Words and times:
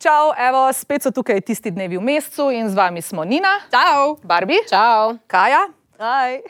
Čau, 0.00 0.32
evo, 0.32 0.64
spet 0.72 1.04
so 1.04 1.10
tukaj 1.12 1.42
tisti 1.44 1.68
dnevi 1.68 1.98
v 2.00 2.00
mesecu 2.00 2.48
in 2.56 2.72
z 2.72 2.72
vami 2.72 3.04
smo 3.04 3.20
Nina, 3.20 3.60
Čau. 3.68 4.16
Barbie, 4.24 4.64
Čau. 4.64 5.20
Kaja 5.28 5.68
Hi. 6.00 6.40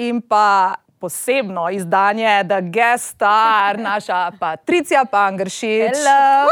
in 0.00 0.24
pa 0.24 0.80
posebno 0.96 1.68
izdanje 1.68 2.48
The 2.48 2.64
Guest 2.64 3.20
Star, 3.20 3.76
naša 3.92 4.32
Patricija 4.40 5.04
Pangršič. 5.04 6.00
Hello. 6.00 6.48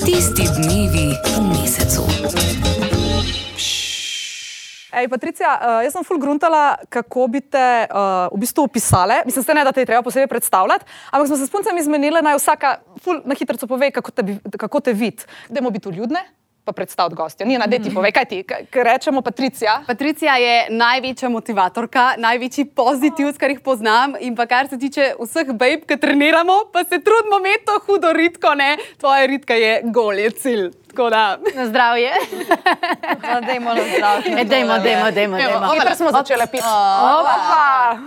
Tisti 0.00 0.48
dnevi 0.48 1.12
v 1.12 1.36
mesecu. 1.52 2.08
Ej, 4.94 5.08
Patricija, 5.10 5.50
uh, 5.58 5.80
jaz 5.82 5.94
sem 5.96 6.04
full 6.06 6.20
gruntala, 6.22 6.76
kako 6.88 7.26
bi 7.32 7.40
te 7.40 7.64
uh, 7.88 8.28
v 8.30 8.38
bistvu 8.44 8.68
opisale. 8.68 9.22
Mislim, 9.26 9.44
se 9.44 9.54
ne, 9.54 9.64
da 9.66 9.72
te 9.74 9.82
je 9.82 9.90
treba 9.90 10.02
posebej 10.06 10.30
predstavljati, 10.30 10.86
ampak 11.10 11.28
smo 11.28 11.36
se 11.36 11.46
s 11.46 11.50
puncami 11.50 11.82
zmenili, 11.82 12.22
naj 12.22 12.38
vsaka 12.38 12.76
full 13.02 13.24
na 13.26 13.34
hitro 13.34 13.58
pove, 13.66 13.90
kako 13.90 14.10
te, 14.10 14.38
kako 14.58 14.80
te 14.80 14.92
vidi. 14.92 15.26
Dajmo 15.48 15.70
biti 15.70 15.88
ljudne, 15.88 16.22
pa 16.64 16.72
predstaviti 16.72 17.16
gostja. 17.16 17.46
Ni 17.46 17.58
na 17.58 17.66
deti, 17.66 17.90
povej, 17.94 18.12
kaj 18.12 18.24
ti, 18.24 18.42
kaj, 18.46 18.66
rečemo, 18.86 19.22
Patricija. 19.22 19.82
Patricija 19.86 20.36
je 20.36 20.54
največja 20.70 21.28
motivatorka, 21.28 22.14
največji 22.18 22.64
pozitiv, 22.64 23.34
kar 23.38 23.50
jih 23.50 23.60
poznam. 23.60 24.14
In 24.20 24.36
pa 24.36 24.46
kar 24.46 24.70
se 24.70 24.78
tiče 24.78 25.12
vseh 25.20 25.52
babe, 25.52 25.82
ki 25.88 25.98
treniramo, 26.00 26.60
pa 26.72 26.84
se 26.84 27.02
trudimo 27.02 27.42
imeti 27.42 27.66
to 27.66 27.80
hudo 27.86 28.12
ritko, 28.12 28.54
ne? 28.54 28.76
Tvoja 29.00 29.26
ritka 29.26 29.54
je 29.54 29.80
gol, 29.84 30.22
je 30.22 30.30
cilj. 30.30 30.70
Tako 30.94 31.10
da. 31.10 31.38
Na 31.54 31.66
zdravje. 31.66 32.10
No, 33.22 33.40
dajmo 33.40 33.74
na 33.74 33.82
zdravje. 33.96 34.40
E, 34.40 34.44
dajmo, 34.44 34.78
dajmo, 34.78 35.10
dajmo. 35.10 35.36
Hitro 35.74 35.94
smo 35.94 36.10
začeli 36.10 36.46
piti. 36.50 36.62
Opa. 36.62 37.98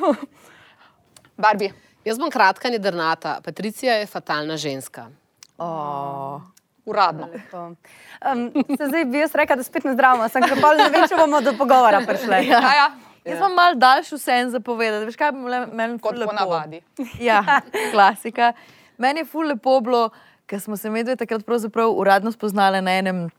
Barbie. 1.37 1.73
Jaz 2.05 2.19
bom 2.19 2.31
kratka, 2.31 2.69
ne 2.69 2.79
drnata. 2.79 3.39
Patricija 3.45 3.93
je 3.93 4.05
fatalna 4.05 4.57
ženska. 4.57 5.07
Uradno. 6.85 7.27
Um, 8.31 8.51
se 8.77 8.87
zdaj 8.87 9.05
bi 9.05 9.19
jaz 9.19 9.35
rekla, 9.35 9.55
da 9.55 9.63
spet 9.63 9.83
ne 9.83 9.93
zdravimo, 9.93 10.29
sem 10.29 10.43
pa 10.61 10.73
ne 10.73 10.89
vem, 10.89 11.03
če 11.09 11.17
bomo 11.19 11.41
do 11.41 11.51
pogovora 11.57 11.99
prišli. 12.07 12.47
Ja, 12.47 12.61
ja. 12.75 12.87
Jaz 13.27 13.37
imam 13.37 13.53
malo 13.53 13.75
daljši 13.75 14.15
vsem 14.15 14.49
zapovedati. 14.49 15.05
Veš, 15.05 15.15
kaj 15.19 15.31
bi 15.31 15.43
bilo 15.43 15.65
meni 15.73 15.99
Kot 15.99 16.13
ful 16.15 16.21
lepo? 16.21 16.31
ponavadi. 16.31 16.79
Ja, 17.19 17.43
klasika. 17.93 18.53
Meni 18.97 19.19
je 19.19 19.25
ful 19.25 19.51
lepo 19.51 19.79
bilo, 19.83 20.09
ker 20.47 20.59
smo 20.59 20.77
se 20.77 20.89
medve 20.89 21.15
takrat 21.15 21.43
uradno 21.95 22.31
spoznali 22.31 22.81
na 22.81 22.91
enem 22.91 23.29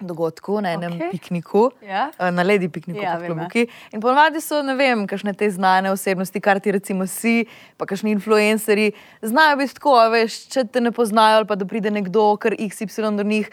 dogodku, 0.00 0.60
na 0.60 0.72
enem 0.72 0.92
okay. 0.92 1.10
pikniku, 1.10 1.70
Ja. 1.82 2.10
eh, 2.18 2.30
na 2.30 2.42
ledi 2.42 2.68
pikniku 2.68 3.00
Ja, 3.00 3.18
ja. 3.18 3.26
Klobuki. 3.26 3.66
In 3.92 4.00
ponovadi 4.00 4.40
so, 4.40 4.62
ne 4.62 4.74
vem, 4.74 5.06
kakšne 5.06 5.32
te 5.32 5.50
znane 5.50 5.90
osebnosti, 5.90 6.40
kar 6.40 6.60
ti 6.60 6.72
recimo 6.72 7.06
si, 7.06 7.46
pa 7.76 7.86
kakšni 7.86 8.10
influencerji, 8.12 8.92
znajo 9.22 9.56
biti 9.56 9.74
tako, 9.74 9.96
veš, 10.12 10.48
če 10.52 10.64
te 10.64 10.80
ne 10.80 10.92
poznajo 10.92 11.36
ali 11.40 11.46
pa 11.46 11.54
da 11.56 11.64
pride 11.64 11.90
nekdo, 11.90 12.36
kar 12.36 12.52
XY 12.52 13.16
do 13.16 13.22
njih. 13.22 13.50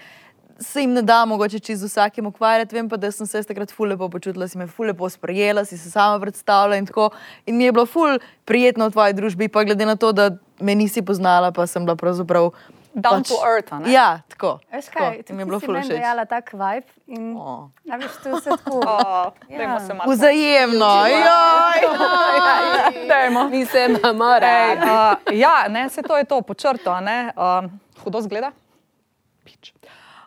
Se 0.60 0.82
jim 0.82 0.94
ne 0.94 1.02
da 1.02 1.26
mogoče 1.26 1.60
čez 1.60 1.82
vsakim 1.84 2.28
ukvarjati, 2.30 2.76
vem 2.76 2.90
pa, 2.90 2.98
da 2.98 3.10
sem 3.12 3.28
se 3.28 3.42
takrat 3.44 3.72
ful 3.74 3.90
lepo 3.90 4.08
počutila, 4.10 4.48
si 4.48 4.58
me 4.58 4.68
ful 4.68 4.86
lepo 4.86 5.10
sprejela, 5.10 5.66
si 5.66 5.78
se 5.78 5.92
sama 5.92 6.20
predstavljala 6.22 6.78
in 6.78 6.86
tako. 6.86 7.10
In 7.46 7.58
mi 7.58 7.66
je 7.66 7.72
bilo 7.72 7.86
ful 7.86 8.20
prijetno 8.46 8.88
v 8.88 8.92
tvoji 8.92 9.14
družbi, 9.14 9.48
pa 9.50 9.64
glede 9.64 9.86
na 9.86 9.96
to, 9.96 10.12
da 10.14 10.30
me 10.60 10.76
nisi 10.76 11.02
poznala, 11.02 11.52
pa 11.52 11.66
sem 11.68 11.86
bila 11.86 11.96
pravzaprav. 11.96 12.52
Down 12.96 13.24
to 13.24 13.34
earth, 13.44 13.70
a 13.70 13.80
ne? 13.80 13.90
Ja, 13.90 14.22
tako. 14.28 14.60
Veš 14.70 14.86
tako. 14.86 15.00
kaj, 15.00 15.16
In 15.24 15.36
mi 15.36 15.42
je 15.42 15.46
bilo 15.46 15.58
ti 15.58 15.62
si 15.62 15.66
ful 15.66 15.74
meni 15.74 15.86
všeč. 15.86 15.98
dajala 15.98 16.26
tak 16.26 16.54
vibe 16.54 16.90
in 17.08 17.34
O. 17.36 17.70
a 17.84 17.96
veš, 17.96 18.12
to 18.18 18.30
je 18.30 18.36
vse 18.36 18.50
tako. 18.52 18.78
O, 18.88 19.34
Ja. 19.50 19.80
Se 19.80 19.94
malo. 19.94 20.08
Vzajemno, 20.08 20.92
joj. 21.08 21.82
Dajmo. 23.10 23.42
Mi 23.46 23.66
se 23.66 23.86
imamo 23.90 24.26
Ej, 24.36 24.78
uh, 24.78 24.84
ja, 25.32 25.68
ne, 25.68 25.90
se 25.90 26.02
to 26.02 26.18
je 26.18 26.24
to, 26.24 26.42
počrto. 26.44 27.00
ne, 27.00 27.34
Um, 27.34 27.70
hudo 28.00 28.22
zgleda. 28.22 28.52
Pič. 29.44 29.74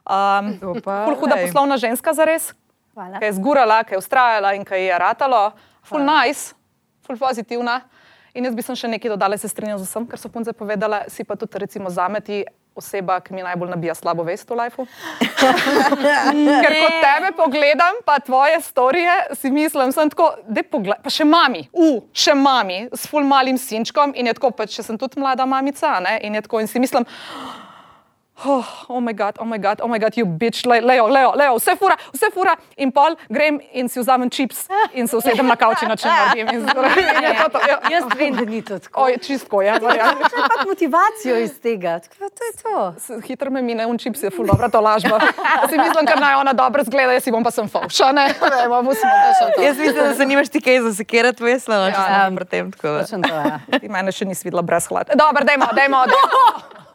Um, 0.05 0.59
ful 0.83 1.15
huda 1.17 1.37
ej. 1.37 1.47
poslovna 1.47 1.77
ženska 1.77 2.13
za 2.13 2.25
res, 2.25 2.53
Hvala. 2.95 3.19
ki 3.19 3.25
je 3.25 3.33
zgurala, 3.33 3.85
ki 3.85 3.95
je 3.95 3.99
ustrajala 3.99 4.53
in 4.53 4.65
ki 4.65 4.75
ji 4.77 4.85
je 4.85 4.99
ratalo. 4.99 5.53
Ful 5.83 6.01
nice, 6.01 6.55
ful 7.03 7.17
pozitivna. 7.17 7.81
In 8.33 8.45
jaz 8.45 8.53
bi 8.53 8.61
sem 8.61 8.77
še 8.77 8.89
nekaj 8.89 9.09
dodala, 9.09 9.35
se 9.35 9.49
strinjam 9.49 9.79
z 9.79 9.85
vsem, 9.85 10.05
kar 10.05 10.19
so 10.19 10.29
punce 10.29 10.53
povedale, 10.53 11.05
si 11.09 11.25
pa 11.25 11.35
tudi 11.35 11.57
recimo 11.57 11.89
zameti 11.89 12.45
oseba, 12.77 13.19
ki 13.25 13.35
mi 13.35 13.45
najbolj 13.47 13.73
nabija 13.73 13.95
slabo 13.97 14.25
vest 14.27 14.51
v 14.51 14.59
lifeu. 14.61 14.87
Ker 16.63 16.77
ko 16.77 16.89
tebe 17.03 17.33
pogledam, 17.37 18.01
pa 18.05 18.19
tvoje 18.21 18.61
storije, 18.65 19.15
si 19.41 19.51
mislim, 19.51 19.93
sem 19.93 20.11
tako, 20.13 20.31
da 20.49 20.63
pogled, 20.63 21.01
pa 21.03 21.13
še 21.13 21.27
mami, 21.29 21.67
u, 21.73 22.03
še 22.13 22.37
mami, 22.37 22.87
s 22.95 23.09
ful 23.11 23.27
malim 23.27 23.59
sinčkom 23.61 24.15
in 24.17 24.31
je 24.31 24.37
tako, 24.39 24.53
pa 24.57 24.69
če 24.71 24.85
sem 24.87 24.99
tudi 25.01 25.21
mlada 25.21 25.47
mamica, 25.49 25.97
ne, 26.05 26.19
in 26.27 26.37
je 26.37 26.45
tako, 26.49 26.63
in 26.65 26.71
si 26.71 26.83
mislim, 26.83 27.07
Oh, 27.37 27.66
oh, 28.45 28.65
moj 29.01 29.15
bog, 29.15 29.35
oh, 29.41 29.47
moj 29.47 29.59
bog, 29.59 29.81
oh, 29.83 29.89
moj 29.89 29.99
bog, 29.99 30.13
you 30.17 30.27
bitch, 30.27 30.67
Le- 30.67 30.81
Leo, 30.81 31.07
Leo, 31.07 31.33
Leo, 31.37 31.55
vse 31.57 31.77
fura, 31.77 31.97
vse 32.13 32.31
fura. 32.35 32.57
In 32.77 32.93
pol 32.93 33.17
grem 33.29 33.61
in 33.73 33.89
si 33.89 34.01
vzamem 34.01 34.31
čips 34.31 34.69
in 34.93 35.09
se 35.09 35.17
usedem 35.17 35.47
na 35.47 35.57
kavč 35.57 35.83
in 35.83 35.89
načem 35.89 36.11
naredim. 36.11 36.67
To 36.67 37.49
to, 37.49 37.59
ja. 37.69 37.79
Jaz 37.91 38.05
vem, 38.17 38.35
da 38.35 38.45
ni 38.45 38.63
to 38.63 38.79
tako. 38.79 39.03
Oj, 39.03 39.19
čistko 39.19 39.59
verjamem. 39.59 40.19
Imam 40.37 40.67
motivacijo 40.69 41.37
iz 41.39 41.61
tega. 41.61 41.99
Tako, 41.99 42.29
to 42.29 42.45
je 42.45 42.53
to. 42.63 42.95
Hitro 43.27 43.51
me 43.51 43.63
mine 43.63 43.87
un 43.87 43.99
čips, 43.99 44.23
je 44.23 44.31
ful 44.31 44.47
dobra 44.47 44.69
to 44.69 44.81
lažba. 44.81 45.21
Si 45.71 45.79
mislim, 45.79 46.07
ker 46.07 46.21
naj 46.21 46.35
ona 46.35 46.53
dobro 46.53 46.85
zgleda, 46.85 47.13
jaz 47.13 47.25
si 47.25 47.31
bom 47.31 47.45
pa 47.45 47.51
sem 47.51 47.69
fauša, 47.69 48.13
ne? 48.13 48.27
Ne, 48.27 48.35
to. 49.55 49.63
Jaz 49.63 49.79
mislim, 49.79 50.05
da 50.05 50.15
se 50.15 50.27
nimaš 50.27 50.49
ti 50.49 50.61
kaj 50.61 50.81
za 50.81 50.95
sekirati, 50.95 51.43
veselo, 51.45 51.91
če 51.91 51.97
Ja. 51.97 52.25
sem 52.25 52.37
pri 52.37 52.45
tem. 52.45 52.73
tako 52.73 52.89
to, 53.23 53.29
ja. 53.29 53.61
Ti 53.81 53.89
mene 53.89 54.13
še 54.13 54.25
nisi 54.25 54.45
videla 54.45 54.63
brez 54.63 54.87
hlad. 54.87 55.11
Dobro, 55.15 55.45
dajmo, 55.45 55.67
dajmo. 55.73 56.05
dajmo. 56.07 56.77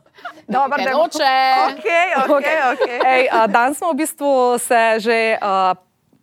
Ker 0.52 0.84
dajmo. 0.84 0.98
noče. 1.00 1.34
Okay, 1.72 2.08
okay, 2.28 2.58
okay. 2.74 2.98
Ej, 3.06 3.24
a, 3.32 3.48
danes 3.48 3.80
smo 3.80 3.92
v 3.94 4.04
bistvu 4.04 4.60
se 4.60 4.82
že 5.00 5.18
a, 5.42 5.76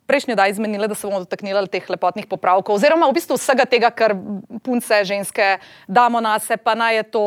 prejšnji 0.09 0.35
dan 0.37 0.49
izmenili, 0.49 0.87
da 0.89 0.95
se 0.95 1.07
bomo 1.07 1.21
dotaknili 1.25 1.67
teh 1.69 1.85
lepotnih 1.89 2.25
popravkov, 2.25 2.77
oziroma 2.77 3.09
v 3.09 3.13
bistvu 3.13 3.37
vsega 3.37 3.65
tega, 3.69 3.93
kar 3.93 4.17
punce, 4.65 5.03
ženske 5.05 5.59
damo 5.85 6.21
na 6.21 6.39
se, 6.39 6.57
pa 6.57 6.73
naj 6.73 6.95
je 6.95 7.03
to 7.13 7.25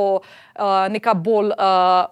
a, 0.54 0.88
neka 0.90 1.14
bolj. 1.14 1.54
A, 1.58 2.10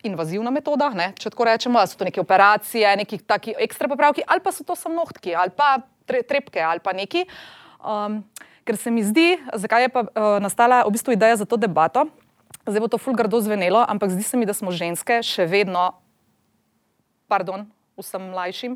Invazivna 0.00 0.48
metoda, 0.48 0.86
ne, 0.96 1.10
če 1.12 1.28
tako 1.28 1.44
rečemo, 1.44 1.76
so 1.84 1.98
to 2.00 2.06
neke 2.08 2.22
operacije, 2.22 2.88
neki 2.96 3.18
taki 3.20 3.52
ekstra 3.60 3.84
popravki, 3.84 4.24
ali 4.24 4.40
pa 4.40 4.48
so 4.48 4.64
to 4.64 4.72
samo 4.72 4.96
nohtki, 4.96 5.34
ali 5.36 5.52
pa 5.52 5.84
tre, 6.08 6.22
trepke, 6.24 6.56
ali 6.56 6.80
pa 6.80 6.94
neki. 6.96 7.26
Um, 7.84 8.22
ker 8.64 8.80
se 8.80 8.88
mi 8.88 9.04
zdi, 9.04 9.34
zakaj 9.52 9.84
je 9.84 9.90
pa 9.92 10.06
uh, 10.08 10.38
nastala 10.40 10.82
v 10.88 10.94
bistvu 10.96 11.12
ideja 11.12 11.36
za 11.36 11.44
to 11.44 11.60
debato, 11.60 12.06
zdaj 12.66 12.80
bo 12.80 12.88
to 12.88 12.98
fulgardo 12.98 13.40
zvenelo, 13.40 13.84
ampak 13.88 14.10
zdi 14.10 14.22
se 14.22 14.36
mi, 14.36 14.46
da 14.46 14.54
smo 14.54 14.72
ženske 14.72 15.22
še 15.22 15.46
vedno 15.46 15.90
pardon, 17.30 17.68
vsem 18.00 18.30
mlajšim, 18.32 18.74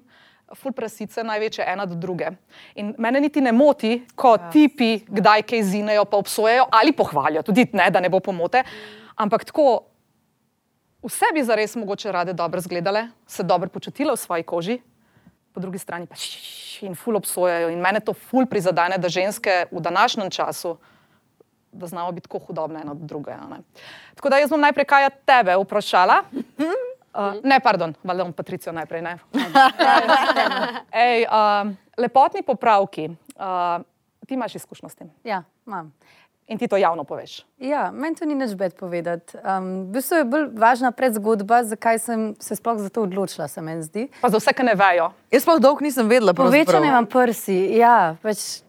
ful 0.55 0.75
prasice 0.77 1.25
največje 1.27 1.65
ena 1.67 1.87
do 1.89 1.97
druge. 1.99 2.31
In 2.79 2.93
mene 3.01 3.23
niti 3.25 3.43
ne 3.43 3.53
moti, 3.53 3.97
ko 4.15 4.37
ja. 4.37 4.51
tipi 4.53 5.01
kdaj 5.09 5.43
kaj 5.49 5.65
zinejo, 5.73 6.05
pa 6.07 6.21
obsojajo 6.21 6.69
ali 6.71 6.95
pohvalijo, 6.95 7.43
tudi 7.43 7.67
ne, 7.73 7.89
da 7.91 8.03
ne 8.05 8.13
bo 8.13 8.21
pomote. 8.23 8.63
Ampak 9.17 9.49
tako, 9.49 9.87
vse 11.03 11.33
bi 11.35 11.43
zares 11.45 11.75
mogoče 11.81 12.13
rade 12.13 12.37
dobro 12.37 12.61
zgledale, 12.61 13.09
se 13.27 13.43
dobro 13.43 13.69
počutile 13.69 14.15
v 14.15 14.21
svoji 14.21 14.47
koži, 14.47 14.79
po 15.55 15.63
drugi 15.63 15.79
strani 15.79 16.07
pa 16.07 16.19
šiš 16.19 16.83
in 16.85 16.97
ful 16.99 17.17
obsojajo. 17.17 17.71
In 17.71 17.83
mene 17.83 18.03
to 18.03 18.13
ful 18.13 18.47
prizadene, 18.51 18.99
da 18.99 19.09
ženske 19.09 19.65
v 19.71 19.81
današnjem 19.81 20.31
času. 20.31 20.77
Da 21.75 21.87
znamo 21.87 22.13
biti 22.13 22.29
tako 22.29 22.39
hudobne 22.39 22.81
ena 22.81 22.95
do 22.95 23.05
druge. 23.05 23.31
ne. 23.51 23.59
Tako 24.15 24.29
da 24.31 24.39
jaz 24.39 24.51
bom 24.51 24.61
najprej 24.61 24.85
kaj 24.85 25.11
tebe 25.27 25.57
vprašala. 25.57 26.21
Uh, 27.15 27.35
ne, 27.43 27.61
pardon, 27.61 27.95
valjda 28.05 28.25
bom 28.25 28.33
Patricijo 28.33 28.73
najprej. 28.73 29.03
Ne. 29.03 29.19
Ej, 31.05 31.25
uh, 31.25 31.71
lepotni 31.97 32.43
popravki. 32.43 33.09
Uh, 33.37 33.83
ti 34.27 34.35
imaš 34.35 34.55
izkušnjo 34.55 34.89
s 34.89 34.95
tem 34.95 35.11
Ja, 35.25 35.43
imam. 35.67 35.93
in 36.47 36.59
ti 36.59 36.69
to 36.69 36.77
javno 36.77 37.05
poveš. 37.05 37.47
Ja, 37.59 37.91
meni 37.91 38.17
to 38.17 38.25
ni 38.25 38.35
nič 38.35 38.55
bed 38.55 38.75
povedati. 38.75 39.37
Um, 39.39 39.83
v 39.83 39.93
bistvu 39.93 40.17
je 40.17 40.25
bolj 40.25 40.49
važna 40.53 40.91
predzgodba, 40.93 41.63
zakaj 41.65 41.99
sem 41.99 42.35
se 42.39 42.57
sploh 42.57 42.79
za 42.79 42.89
to 42.89 43.03
odločila, 43.03 43.49
se 43.49 43.61
meni 43.61 43.83
zdi. 43.83 44.09
Pa 44.21 44.29
za 44.29 44.39
vse, 44.39 44.53
ki 44.53 44.63
ne 44.63 44.75
vejo. 44.75 45.11
Jaz 45.31 45.43
sploh 45.43 45.61
dolgo 45.61 45.81
nisem 45.81 46.09
vedela. 46.09 46.35
pravzaprav. 46.35 46.65
Povečane 46.65 46.89
imam 46.89 47.07
prsi, 47.07 47.77
ja, 47.77 48.17
pač 48.23 48.63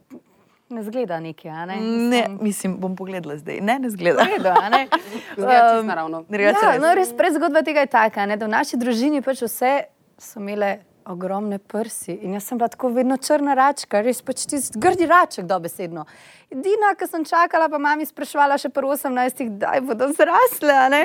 ne 0.69 0.83
zgleda 0.83 1.19
nekaj. 1.19 1.51
a 1.51 1.65
Ne, 1.65 1.77
Ne, 1.81 2.27
mislim, 2.41 2.77
bom 2.77 2.95
pogledala 2.95 3.37
zdaj. 3.37 3.61
Ne, 3.61 3.79
ne 3.79 3.89
zgleda. 3.89 4.23
Zgleda, 4.23 4.55
a 4.61 4.69
ne. 4.69 4.87
Zgleda 5.37 5.69
čisto 5.69 5.83
naravno. 5.83 6.25
Ja, 6.29 6.37
res. 6.37 6.81
no, 6.81 6.93
res 6.93 7.13
predzgodba 7.13 7.61
tega 7.61 7.79
je 7.79 7.87
taka, 7.87 8.25
ne, 8.25 8.37
da 8.37 8.45
v 8.45 8.49
naši 8.49 8.77
družini 8.77 9.21
pač 9.21 9.41
vse 9.41 9.85
so 10.17 10.39
imele 10.39 10.77
ogromne 11.05 11.59
prsi. 11.59 12.15
In 12.25 12.33
jaz 12.33 12.47
sem 12.49 12.57
bila 12.57 12.67
tako 12.67 12.89
vedno 12.89 13.17
črna 13.17 13.53
račka, 13.53 14.01
res 14.01 14.21
pač 14.25 14.45
tisti 14.49 14.79
grdi 14.81 15.05
raček, 15.05 15.45
dobesedno. 15.45 16.05
Edina, 16.49 16.95
ki 16.97 17.07
sem 17.07 17.25
čakala, 17.25 17.69
pa 17.69 17.77
mami 17.77 18.05
sprašvala 18.05 18.57
še 18.57 18.71
pri 18.73 18.89
18, 18.89 19.43
kdaj 19.51 19.81
bodo 19.85 20.09
zrasle. 20.17 20.73
a 20.73 20.89
ne. 20.89 21.03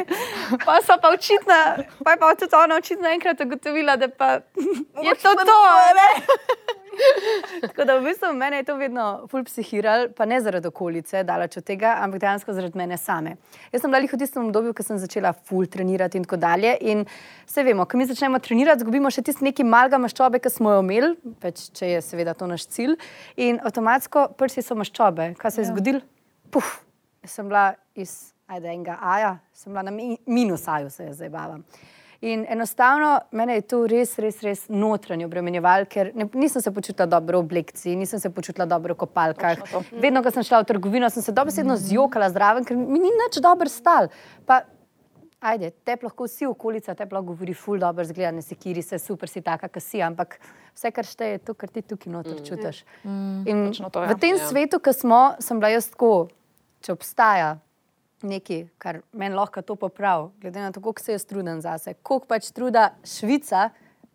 Pa 0.65 0.81
so 0.81 0.97
pa 1.03 1.13
očitno, 1.13 1.59
pa 2.05 2.17
je 2.17 2.21
pa 2.23 2.33
tudi 2.35 2.57
ona 2.57 2.81
očitno 2.81 3.13
enkrat 3.13 3.41
ugotovila, 3.45 3.97
da 3.97 4.09
pa 4.09 4.41
je 5.05 5.15
to 5.21 5.35
to. 5.37 5.59
ne. 6.01 6.09
Tako 7.65 7.85
da 7.89 7.97
v 7.99 8.05
bistvu 8.05 8.33
mene 8.37 8.61
je 8.61 8.67
to 8.69 8.77
vedno 8.81 9.07
ful 9.31 9.45
psihiralo, 9.45 10.11
pa 10.17 10.27
ne 10.29 10.41
zaradi 10.41 10.69
okolice, 10.71 11.23
daleč 11.29 11.59
od 11.61 11.67
tega, 11.67 11.97
ampak 12.05 12.23
dejansko 12.25 12.55
zaradi 12.57 12.79
mene 12.79 12.99
same. 13.01 13.37
Jaz 13.73 13.85
sem 13.85 13.93
bila 13.93 14.03
jih 14.05 14.15
v 14.15 14.21
tistem 14.23 14.49
obdobju, 14.49 14.75
ko 14.77 14.87
sem 14.87 15.01
začela 15.03 15.33
ful 15.35 15.69
trenirati 15.71 16.21
in 16.21 16.27
tako 16.27 16.41
dalje. 16.41 16.75
In 16.93 17.05
vse 17.49 17.65
vemo, 17.67 17.87
ko 17.87 18.01
mi 18.01 18.09
začnemo 18.11 18.41
trenirati, 18.43 18.85
zgubimo 18.85 19.13
še 19.13 19.25
tisti 19.27 19.47
neki 19.49 19.67
malga 19.67 20.01
maščobe, 20.03 20.43
ki 20.43 20.53
smo 20.53 20.75
jo 20.77 20.83
imeli, 20.87 21.15
pač, 21.43 21.69
če 21.77 21.95
je 21.95 22.03
seveda 22.07 22.35
to 22.39 22.49
naš 22.51 22.67
cilj. 22.73 22.99
In 23.41 23.61
avtomatsko 23.65 24.31
prsi 24.41 24.65
so 24.67 24.79
maščobe. 24.79 25.33
Kaj 25.41 25.57
se 25.57 25.65
je 25.65 25.69
ja. 25.69 25.73
zgodilo? 25.75 26.05
Puf, 26.51 26.81
sem 27.29 27.49
bila 27.49 27.71
iz 27.95 28.33
ajde, 28.51 28.69
enega 28.69 28.99
aja, 29.01 29.39
sem 29.55 29.73
bila 29.73 29.85
na 29.87 29.95
mi, 29.95 30.17
minus 30.27 30.69
aju, 30.69 30.91
se 30.91 31.05
jaz 31.05 31.21
zdaj 31.21 31.31
bavam. 31.31 31.65
In 32.21 32.45
enostavno 32.49 33.19
mene 33.33 33.55
je 33.55 33.63
to 33.65 33.79
res, 33.89 34.19
res, 34.21 34.43
res 34.45 34.67
notranje 34.69 35.25
obremenjevalo, 35.25 35.87
ker 35.89 36.11
ne, 36.13 36.27
nisem 36.37 36.61
se 36.61 36.73
počutila 36.77 37.07
dobro 37.09 37.39
v 37.41 37.47
oblekciji, 37.47 37.95
nisem 37.97 38.21
se 38.21 38.29
počutila 38.31 38.67
dobro 38.69 38.93
v 38.93 39.01
kopalkah. 39.01 39.63
Vedno, 40.03 40.21
ko 40.21 40.33
sem 40.35 40.45
šla 40.45 40.61
v 40.61 40.69
trgovino, 40.69 41.09
sem 41.09 41.25
se 41.25 41.33
dobesedno 41.33 41.79
zjokala 41.81 42.29
zraven, 42.29 42.67
ker 42.69 42.77
mi 42.77 43.01
ni 43.01 43.09
nič 43.09 43.39
dobro 43.41 43.73
stal. 43.73 44.11
Pa, 44.45 44.61
ajde, 45.41 45.71
te 45.81 45.97
lahko 46.03 46.29
vsi 46.29 46.45
okolica, 46.51 46.93
te 46.93 47.07
lahko 47.09 47.31
govori 47.33 47.57
ful 47.57 47.81
dobro, 47.81 48.05
zgleda, 48.05 48.35
ne 48.37 48.45
sekiri 48.45 48.85
se, 48.85 49.01
super 49.01 49.33
si 49.33 49.41
taka, 49.41 49.73
kar 49.73 49.81
si, 49.81 50.05
ampak 50.05 50.37
vse, 50.75 50.93
kar 50.93 51.09
šteje, 51.09 51.39
je 51.39 51.43
to, 51.49 51.57
kar 51.57 51.73
ti 51.73 51.81
tukaj 51.81 52.13
noter 52.13 52.37
mm. 52.37 52.45
čutiš. 52.45 52.85
Mm. 53.01 53.49
In 53.49 53.65
to, 53.89 54.05
ja. 54.05 54.13
v 54.13 54.21
tem 54.21 54.37
Ja. 54.37 54.45
svetu, 54.45 54.77
ki 54.77 54.93
smo, 54.93 55.23
sem 55.41 55.57
bila 55.57 55.73
jaz 55.73 55.89
tako, 55.97 56.29
če 56.85 56.93
obstaja 56.93 57.55
nekaj, 58.23 58.67
kar 58.79 59.01
meni 59.13 59.35
lahko 59.35 59.63
to 59.63 59.77
popravi, 59.77 60.31
glede 60.41 60.61
na 60.61 60.73
to, 60.73 60.81
koliko 60.81 61.03
se 61.03 61.13
jaz 61.13 61.25
trudim 61.25 61.61
zase, 61.61 61.95
koliko 62.03 62.27
pač 62.27 62.51
truda 62.55 62.91
Švica 63.05 63.71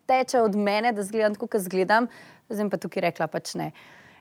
teče 0.06 0.40
od 0.40 0.56
mene, 0.56 0.92
da 0.92 1.02
zgledam 1.02 1.34
tako, 1.34 1.48
kot 1.50 1.60
zgledam, 1.60 2.08
zdaj 2.48 2.70
pa 2.70 2.80
tukaj 2.80 3.08
rekla 3.08 3.26
pač 3.30 3.54
ne. 3.58 3.70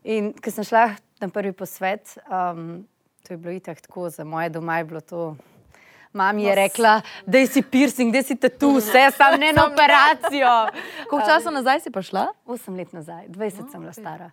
In 0.03 0.33
ko 0.33 0.51
sem 0.53 0.65
šla 0.65 0.87
na 1.21 1.29
prvi 1.33 1.53
posvet, 1.53 2.17
um, 2.29 2.85
to 3.25 3.33
je 3.33 3.37
bilo 3.37 3.53
itak 3.53 3.81
tako, 3.81 4.09
za 4.09 4.23
moje 4.23 4.49
doma 4.49 4.77
je 4.77 4.85
bilo 4.85 5.01
to. 5.01 5.35
Mami 6.15 6.45
je 6.45 6.55
rekla, 6.55 7.01
da 7.27 7.41
si 7.47 7.59
piercing, 7.61 8.13
da 8.13 8.21
si 8.23 8.37
tatu, 8.39 8.77
vse, 8.77 9.09
sam 9.17 9.33
ne 9.39 9.49
na 9.51 9.65
operacijo. 9.67 10.51
Koliko 11.09 11.27
časa 11.27 11.51
nazaj 11.51 11.81
si 11.83 11.91
pa 11.91 12.01
šla? 12.01 12.29
8 12.45 12.77
let 12.77 12.93
nazaj, 12.93 13.27
20 13.27 13.71
sem 13.71 13.81
bila 13.81 13.93
stara. 13.93 14.29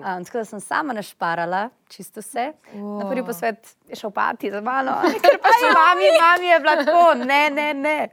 Um, 0.00 0.24
tako 0.24 0.38
da 0.38 0.44
sem 0.44 0.60
sama 0.60 0.92
našparala, 0.92 1.68
čisto 1.88 2.20
vse. 2.20 2.52
Wow. 2.74 2.98
Na 3.02 3.10
prvi 3.10 3.24
posvet 3.26 3.76
je 3.88 3.96
šel 3.96 4.10
pati 4.10 4.50
za 4.50 4.60
mano, 4.60 4.96
ker 5.24 5.38
pač 5.42 5.64
mami, 5.74 6.10
mami 6.20 6.50
je 6.50 6.60
bila 6.60 6.76
tako, 6.80 7.14
ne, 7.24 7.50
ne, 7.50 7.68
ne. 7.74 8.08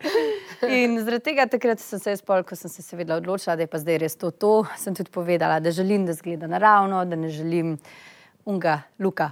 In 0.67 0.99
zaradi 0.99 1.23
tega 1.31 1.47
takrat 1.49 1.79
sem 1.79 1.99
se 1.99 2.15
jaz, 2.15 2.21
pol, 2.25 2.43
ko 2.43 2.55
sem 2.55 2.71
se 2.71 2.85
seveda 2.85 3.17
odločila, 3.21 3.55
da 3.55 3.65
je 3.65 3.71
pa 3.71 3.81
zdaj 3.81 4.01
res 4.03 4.15
to, 4.15 4.31
to, 4.31 4.53
sem 4.77 4.95
tudi 4.97 5.13
povedala, 5.13 5.59
da 5.59 5.71
želim, 5.71 6.05
da 6.05 6.13
zgleda 6.13 6.49
naravno, 6.51 7.05
da 7.05 7.15
ne 7.15 7.29
želim 7.29 7.77
unga, 8.45 8.81
luka. 8.99 9.31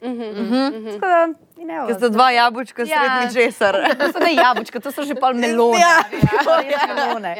Tako 0.00 1.06
da, 1.06 1.28
evo, 1.56 1.86
Ker 1.88 1.96
sta 1.96 2.08
dva 2.08 2.30
jabolčka 2.30 2.84
Ja. 2.84 3.00
srednji 3.00 3.26
česar. 3.34 3.74
To 3.98 4.12
so 4.12 4.18
ne 4.20 4.32
jabolčka, 4.34 4.80
to 4.80 4.92
so 4.92 5.02
že 5.02 5.14
pol 5.14 5.34
melone. 5.34 5.80
Ja. 5.80 6.04
Ja, 6.62 6.86
melone. 6.94 7.32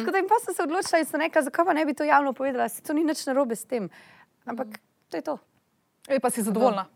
Tako 0.00 0.10
da 0.10 0.18
in 0.18 0.28
pa 0.28 0.40
sem 0.44 0.54
se 0.54 0.62
odločila 0.62 0.98
in 0.98 1.06
sem 1.06 1.20
rekla, 1.20 1.42
zakaj 1.42 1.64
pa 1.64 1.72
ne 1.72 1.84
bi 1.84 1.94
to 1.94 2.04
javno 2.04 2.32
povedala, 2.32 2.68
se 2.68 2.82
to 2.82 2.96
ni 2.96 3.04
nič 3.04 3.26
narobe 3.28 3.56
s 3.56 3.64
tem. 3.64 3.90
Ampak 4.46 4.80
to 5.12 5.16
je 5.16 5.22
to. 5.22 5.38
Ej, 6.08 6.20
pa 6.20 6.30
si 6.30 6.42
zadovoljna. 6.42 6.86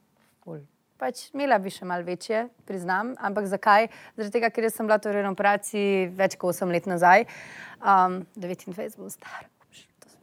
Ful. 0.44 0.64
Pač 0.96 1.28
imela 1.34 1.58
bi 1.58 1.69
še 1.69 1.84
malo 1.84 2.06
večje, 2.06 2.46
priznam, 2.64 3.12
ampak 3.19 3.44
zakaj? 3.50 3.90
Zaradi 4.16 4.32
tega, 4.32 4.48
ker 4.54 4.70
sem 4.70 4.86
bila 4.86 4.96
torej 5.02 5.26
na 5.26 5.32
operaciji 5.34 6.08
več 6.14 6.38
kot 6.38 6.54
8 6.54 6.70
let 6.72 6.86
nazaj, 6.86 7.26
um, 7.82 8.22
29 8.38 8.96
bom 8.96 9.10
stara. 9.10 9.51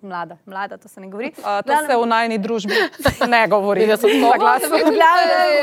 Mlada, 0.02 0.38
mlada, 0.46 0.78
to 0.78 0.88
se 0.88 1.02
ne 1.02 1.08
govori. 1.08 1.32
Uh, 1.38 1.60
to 1.66 1.76
se 1.88 1.96
v 1.98 2.06
najni 2.08 2.38
družbi 2.38 2.74
ne 3.28 3.48
govori. 3.48 3.88
Da 3.88 3.98
so 3.98 4.08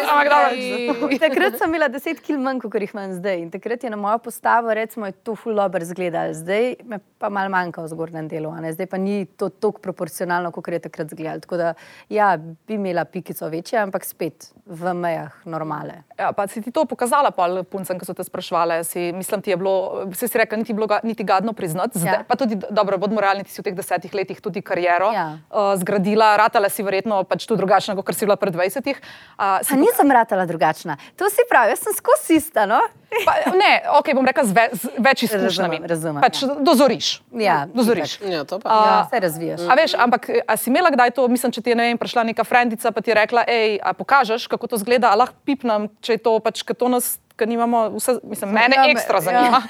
Ampak 0.06 0.28
dobro. 0.28 1.18
Takrat 1.18 1.58
sem 1.58 1.68
imela 1.70 1.88
10 1.88 2.20
kg 2.20 2.38
manj, 2.40 2.60
kot 2.60 2.74
jih 2.80 2.92
imam 2.94 3.12
zdaj. 3.12 3.38
In 3.42 3.50
takrat 3.50 3.84
je 3.84 3.90
na 3.90 3.96
mojo 3.96 4.18
postavo, 4.18 4.74
recimo, 4.74 5.06
je 5.06 5.12
to 5.12 5.36
ful 5.36 5.54
dobro 5.54 5.82
izgledalo. 5.82 6.34
Zdaj 6.34 6.74
me 6.84 6.98
pa 7.18 7.28
malo 7.28 7.50
manjka 7.50 7.82
v 7.82 7.88
zgornjem 7.88 8.28
delu, 8.28 8.50
a 8.50 8.60
ne? 8.60 8.72
zdaj 8.72 8.86
pa 8.86 8.98
ni 8.98 9.24
to 9.24 9.48
tako 9.48 9.80
proporcionalno, 9.80 10.50
kot 10.50 10.68
je 10.68 10.80
takrat 10.80 11.12
izgledalo. 11.12 11.40
Tako 11.40 11.56
da, 11.56 11.74
ja, 12.08 12.34
bi 12.36 12.74
imela 12.74 13.04
pikico 13.04 13.48
večje, 13.48 13.78
ampak 13.78 14.04
spet 14.04 14.50
v 14.66 14.94
mejah 14.94 15.32
normale. 15.44 16.02
Ja, 16.18 16.32
pa 16.32 16.46
si 16.46 16.62
ti 16.62 16.72
to 16.72 16.84
pokazala, 16.84 17.30
pa 17.30 17.46
puncem, 17.62 18.00
ki 18.00 18.08
so 18.08 18.14
te 18.16 18.24
sprašvali. 18.24 18.82
Si, 18.84 19.12
mislim, 19.12 19.42
ti 19.42 19.54
je 19.54 19.56
bilo, 19.56 20.06
si, 20.12 20.28
si 20.28 20.38
rekla, 20.38 20.58
niti, 20.58 20.74
bilo, 20.74 20.88
ga- 20.90 21.04
niti 21.04 21.24
gadno 21.24 21.52
priznati. 21.52 21.98
Zdaj, 21.98 22.14
Ja. 22.16 22.24
Pa 22.24 22.32
tudi, 22.34 22.56
dobro, 22.70 22.96
bodimo 22.98 23.20
realni, 23.20 23.44
ti 23.44 23.52
si 23.52 23.60
v 23.60 23.68
teh 23.68 23.74
desetih 23.76 24.08
letih 24.10 24.25
tudi 24.34 24.62
kariero 24.62 25.12
Ja. 25.14 25.38
uh, 25.50 25.76
zgradila, 25.78 26.36
ratala 26.36 26.68
si 26.68 26.82
verjetno 26.82 27.22
pač 27.24 27.46
tu 27.46 27.56
drugačna, 27.56 27.94
kot 27.94 28.14
si 28.14 28.26
bila 28.26 28.36
pred 28.36 28.54
20. 28.54 28.82
Uh, 28.90 29.60
Pa 29.62 29.76
nisem 29.76 30.10
ratala 30.10 30.46
drugačna. 30.46 30.96
To 31.16 31.30
si 31.30 31.42
pravi, 31.50 31.70
jaz 31.70 31.78
sem 31.86 31.92
skozi 31.94 32.34
ista. 32.36 32.66
No? 32.66 32.80
Pa, 33.24 33.50
ne, 33.54 33.82
ok, 33.98 34.10
bom 34.14 34.26
rekla 34.26 34.44
z, 34.44 34.52
ve, 34.52 34.64
z 34.74 34.90
več 34.98 35.22
izkušnjami. 35.22 35.78
Razumem, 35.78 35.86
razumem, 35.86 36.22
pač 36.22 36.42
ja. 36.42 36.54
dozoriš. 36.58 37.22
Ja, 37.32 37.66
dozoriš. 37.70 38.18
Ja, 38.20 38.42
to 38.44 38.58
pa. 38.58 38.68
Ja, 38.68 38.98
A- 39.00 39.06
se 39.10 39.20
razvijaš. 39.20 39.60
A 39.70 39.74
veš, 39.78 39.94
ampak 39.94 40.26
a 40.42 40.56
si 40.56 40.70
imela 40.70 40.90
kdaj 40.90 41.14
to, 41.14 41.28
mislim, 41.28 41.52
če 41.52 41.62
ti 41.62 41.70
je 41.70 41.76
ne 41.78 41.86
vem, 41.88 41.98
prišla 41.98 42.26
neka 42.26 42.44
frendica, 42.44 42.90
pa 42.90 43.00
ti 43.00 43.10
je 43.10 43.14
rekla, 43.14 43.44
hej, 43.46 43.78
a 43.78 43.94
pokažeš, 43.94 44.46
kako 44.50 44.66
to 44.66 44.76
zgleda, 44.82 45.12
a 45.12 45.16
lahko 45.16 45.38
pipnem, 45.46 45.86
če 46.02 46.18
je 46.18 46.22
to 46.26 46.34
pač, 46.42 46.62
ker 46.66 46.74
to 46.76 46.88
nas, 46.90 47.16
ker 47.36 47.46
nimamo 47.46 47.90
vse, 47.90 48.16
mislim, 48.24 48.50
mene 48.50 48.76
Ja, 48.76 48.84
ekstra 48.88 49.16
ja. 49.16 49.20
zanima. 49.22 49.60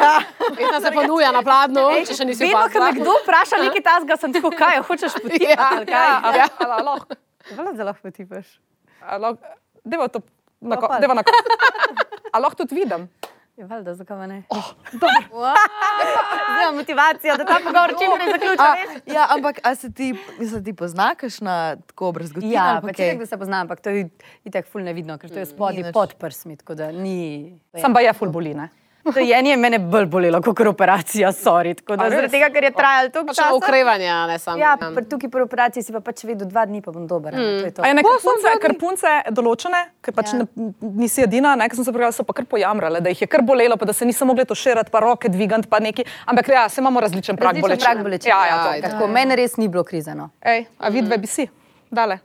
Vedno 0.58 0.80
se 0.80 0.90
ponuja 0.92 1.32
na 1.32 1.42
pladnu, 1.42 1.84
če 2.02 2.14
še 2.14 2.24
nisi 2.24 2.44
Vedno, 2.44 2.64
ko 2.68 2.80
me 2.80 2.92
kdo 2.94 3.16
vpraša 3.18 3.56
nekaj 3.58 3.82
tasga, 3.82 4.16
sem 4.16 4.32
tako, 4.32 4.52
kaj 4.52 4.82
hočeš 4.82 5.16
potiti. 5.16 5.48
Ja, 5.48 5.70
ali 5.70 5.86
kaj? 5.86 6.06
Ja, 6.06 6.16
a, 6.16 6.48
a, 6.60 6.68
a, 6.68 6.82
lahko, 6.82 7.16
Hvala, 7.50 7.72
da 7.72 7.84
lahko 7.84 8.02
potipaš. 8.02 8.54
a, 9.00 9.16
lahko, 9.18 9.54
deva 9.84 10.08
to, 10.08 10.20
na, 10.62 10.76
deva 10.98 11.14
na, 11.14 11.22
ko- 11.22 11.42
a 12.34 12.38
lahko 12.38 12.56
tudi 12.58 12.74
vidim. 12.76 13.08
Je 13.56 13.64
valjda, 13.64 13.94
zakaj 13.94 14.26
ne? 14.28 14.42
Oh, 14.48 14.72
Zdaj 14.92 16.62
imam 16.62 16.76
motivacijo, 16.76 17.36
da 17.36 17.44
ta 17.44 17.58
pogovor 17.64 17.90
čim 18.00 18.10
prej 18.16 18.32
zaključim. 18.32 19.14
Ja, 19.14 19.26
ampak 19.30 19.60
a 19.62 19.74
se 19.74 19.92
ti, 19.92 20.14
mislim, 20.38 20.64
ti 20.64 20.72
poznakaš 20.72 21.40
na 21.40 21.76
tako 21.76 22.12
brazgotina? 22.12 22.52
Ja, 22.52 22.80
pa 22.82 22.92
če 22.92 23.14
da 23.18 23.26
se 23.26 23.38
poznam, 23.38 23.60
ampak 23.60 23.80
to 23.80 23.90
je 23.90 24.08
itak 24.44 24.66
ful 24.66 24.82
nevidno, 24.82 25.18
ker 25.18 25.30
to 25.30 25.38
je 25.38 25.46
spodaj 25.46 25.92
pod 25.92 26.16
prsmi, 26.18 26.56
tako 26.56 26.74
da 26.74 26.90
ni. 26.92 27.54
Sam 27.80 27.94
pa 27.94 28.02
je 28.02 28.12
full 28.12 28.34
boline. 28.34 28.68
Dojenje 29.04 29.50
je 29.50 29.56
mene 29.56 29.78
bolj 29.78 30.06
bolelo 30.06 30.40
kot 30.42 30.60
operacija, 30.66 31.28
sorry. 31.32 31.74
Tako 31.76 31.96
da 31.96 32.10
zaradi 32.10 32.30
tega, 32.32 32.48
ker 32.50 32.64
je 32.64 32.70
trajalo 32.72 33.10
toliko 33.12 33.26
Pač 33.26 33.36
časa. 33.36 33.54
okrevanje, 33.54 34.08
ne 34.26 34.38
samo. 34.38 34.58
Ja, 34.58 34.76
pri, 34.80 35.04
tukaj 35.04 35.30
pri 35.30 35.42
operaciji 35.44 35.82
si 35.82 35.92
pa 35.92 36.00
pač 36.00 36.24
vedel 36.24 36.48
dva 36.48 36.64
dni, 36.66 36.80
pa 36.82 36.92
bom 36.92 37.06
dober. 37.06 37.34
Mm. 37.36 37.60
To 37.60 37.66
je 37.68 37.74
to. 37.76 37.82
A 37.84 37.88
je 37.88 37.94
nekaj 37.94 38.18
punce, 38.24 38.54
ker 38.62 38.76
punce 38.80 39.12
določene, 39.30 39.82
ker 40.00 40.16
pač 40.16 40.32
Ja. 40.32 40.38
ja. 40.38 40.46
ne, 40.56 40.72
nisi 40.96 41.22
edina, 41.22 41.54
ne, 41.54 41.68
ker 41.68 41.76
sem 41.76 41.84
se 41.84 41.92
pogledala, 41.92 42.16
so 42.16 42.24
pa 42.24 42.32
kar 42.32 42.48
pojamrale, 42.48 43.00
da 43.04 43.12
jih 43.12 43.20
je 43.22 43.28
kar 43.28 43.42
bolelo, 43.44 43.76
pa 43.76 43.84
da 43.84 43.92
se 43.92 44.08
niso 44.08 44.24
mogli 44.24 44.44
to 44.48 44.54
širiti, 44.56 44.90
pa 44.90 45.00
roke 45.04 45.28
dvigati, 45.28 45.68
pa 45.68 45.78
neki. 45.84 46.04
Ampak 46.26 46.48
ja, 46.48 46.68
se 46.68 46.80
imamo 46.80 47.00
različen 47.00 47.36
prag 47.36 47.60
bolečine. 47.60 47.84
prag 47.84 48.02
bolečine. 48.02 48.30
Ja, 48.32 48.46
ja, 48.46 48.80
to. 48.80 48.88
Tako, 48.88 49.06
meni 49.06 49.36
res 49.36 49.56
ni 49.56 49.68
bilo 49.68 49.84
krizeno. 49.84 50.30
Ej, 50.40 50.64
a 50.78 50.88
vidve 50.88 51.18
bi 51.18 51.26
si, 51.26 51.44
dale. 51.90 52.18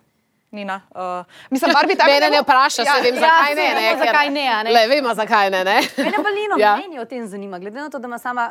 Nina. 0.51 0.82
Uh, 0.91 1.25
mislim, 1.50 1.72
Barbi, 1.74 1.96
tebe 1.96 2.12
Mene 2.12 2.29
ne 2.29 2.41
vpraša, 2.41 2.82
Ja, 2.82 2.94
vem, 2.96 3.15
ja, 3.15 3.22
zakaj 3.22 3.46
saj 3.46 3.56
ne. 3.56 3.68
ne, 3.72 3.89
ker- 3.91 4.00
zakaj 4.00 4.29
ne, 4.29 4.63
ne. 4.63 4.72
Le, 4.72 4.88
vemo, 4.88 5.13
zakaj 5.13 5.50
ne. 5.50 5.63
ne. 5.63 5.75
Mene 5.98 6.18
pa 6.18 6.29
Lino, 6.29 6.56
Ja. 6.58 6.68
ja. 6.68 6.77
meni 6.77 7.00
o 7.00 7.06
tem 7.06 7.27
zanima, 7.27 7.60
glede 7.60 7.77
na 7.77 7.89
to, 7.89 8.00
da 8.00 8.08
ima 8.08 8.18
sama 8.18 8.48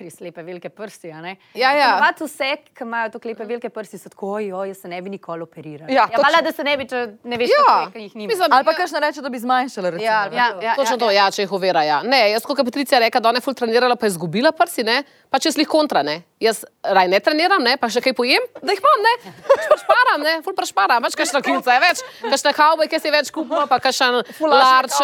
res 0.00 0.20
lepe 0.20 0.42
velike 0.42 0.68
prsti. 0.70 1.10
a 1.10 1.20
ne. 1.20 1.36
Ja, 1.54 1.70
ja. 1.72 1.90
Ponavadi 1.92 2.24
vse, 2.24 2.48
ki 2.68 2.82
imajo 2.82 3.10
tako 3.10 3.28
lepe 3.28 3.44
velike 3.44 3.68
prsti, 3.68 3.98
so 3.98 4.08
tako, 4.08 4.32
ojoj, 4.32 4.68
jaz 4.68 4.78
se 4.78 4.88
ne 4.88 5.02
bi 5.02 5.10
nikoli 5.10 5.42
operiral. 5.42 5.88
Ja, 5.88 6.02
ja 6.02 6.08
točno. 6.08 6.40
da 6.42 6.52
se 6.52 6.64
ne 6.64 6.76
bi, 6.76 6.88
če 6.88 7.02
ne 7.24 7.36
veš, 7.36 7.48
Ja, 7.48 7.62
kako 7.66 7.80
je, 7.80 7.92
ker 7.92 8.00
jih 8.00 8.16
nima. 8.16 8.28
mislim, 8.28 8.48
Ali 8.50 8.64
pa 8.64 8.74
kakšna 8.74 8.98
reče, 8.98 9.20
da 9.20 9.28
bi 9.28 9.38
zmanjšala, 9.38 9.90
recimo. 9.90 10.04
Ja, 10.06 10.28
ne? 10.28 10.36
ja, 10.36 10.48
ja, 10.62 10.74
Točno 10.74 10.94
ja, 10.94 10.98
to, 10.98 11.10
ja, 11.10 11.30
če 11.30 11.42
jih 11.42 11.52
uvera. 11.52 11.82
Ja. 11.84 12.02
Ne, 12.02 12.30
jaz, 12.30 12.42
kot 12.42 12.58
je 12.58 12.64
Patricija 12.64 12.98
rekla, 12.98 13.20
da 13.20 13.30
je 13.30 13.40
ful 13.40 13.54
trenirala, 13.54 13.96
pa 13.96 14.06
je 14.06 14.10
izgubila 14.10 14.52
prsi, 14.52 14.82
ne, 14.82 15.02
pa 15.30 15.38
če 15.38 15.52
slih 15.52 15.68
kontra, 15.68 16.02
ne. 16.02 16.22
Jaz 16.38 16.60
raj 16.84 17.08
ne 17.08 17.18
treniram, 17.18 17.58
ne, 17.58 17.72
pa 17.76 17.88
še 17.88 17.98
kaj 17.98 18.14
pojem, 18.14 18.44
da 18.62 18.70
jih 18.70 18.78
imam, 18.78 19.00
ne. 19.02 19.14
Pač 19.42 19.64
Prešparam, 19.68 20.20
ne, 20.22 20.34
ful 20.40 20.54
prešparam, 20.54 21.02
več 21.02 21.14
kakšna 21.14 21.40
kilca 21.42 21.74
je 21.74 21.80
več, 21.80 21.98
kakšna 22.22 22.52
kavbojke 22.54 23.00
si 23.00 23.10
več 23.10 23.30
kupila, 23.30 23.64
pa 23.66 23.78
kakšen 23.78 24.20
larč, 24.40 24.94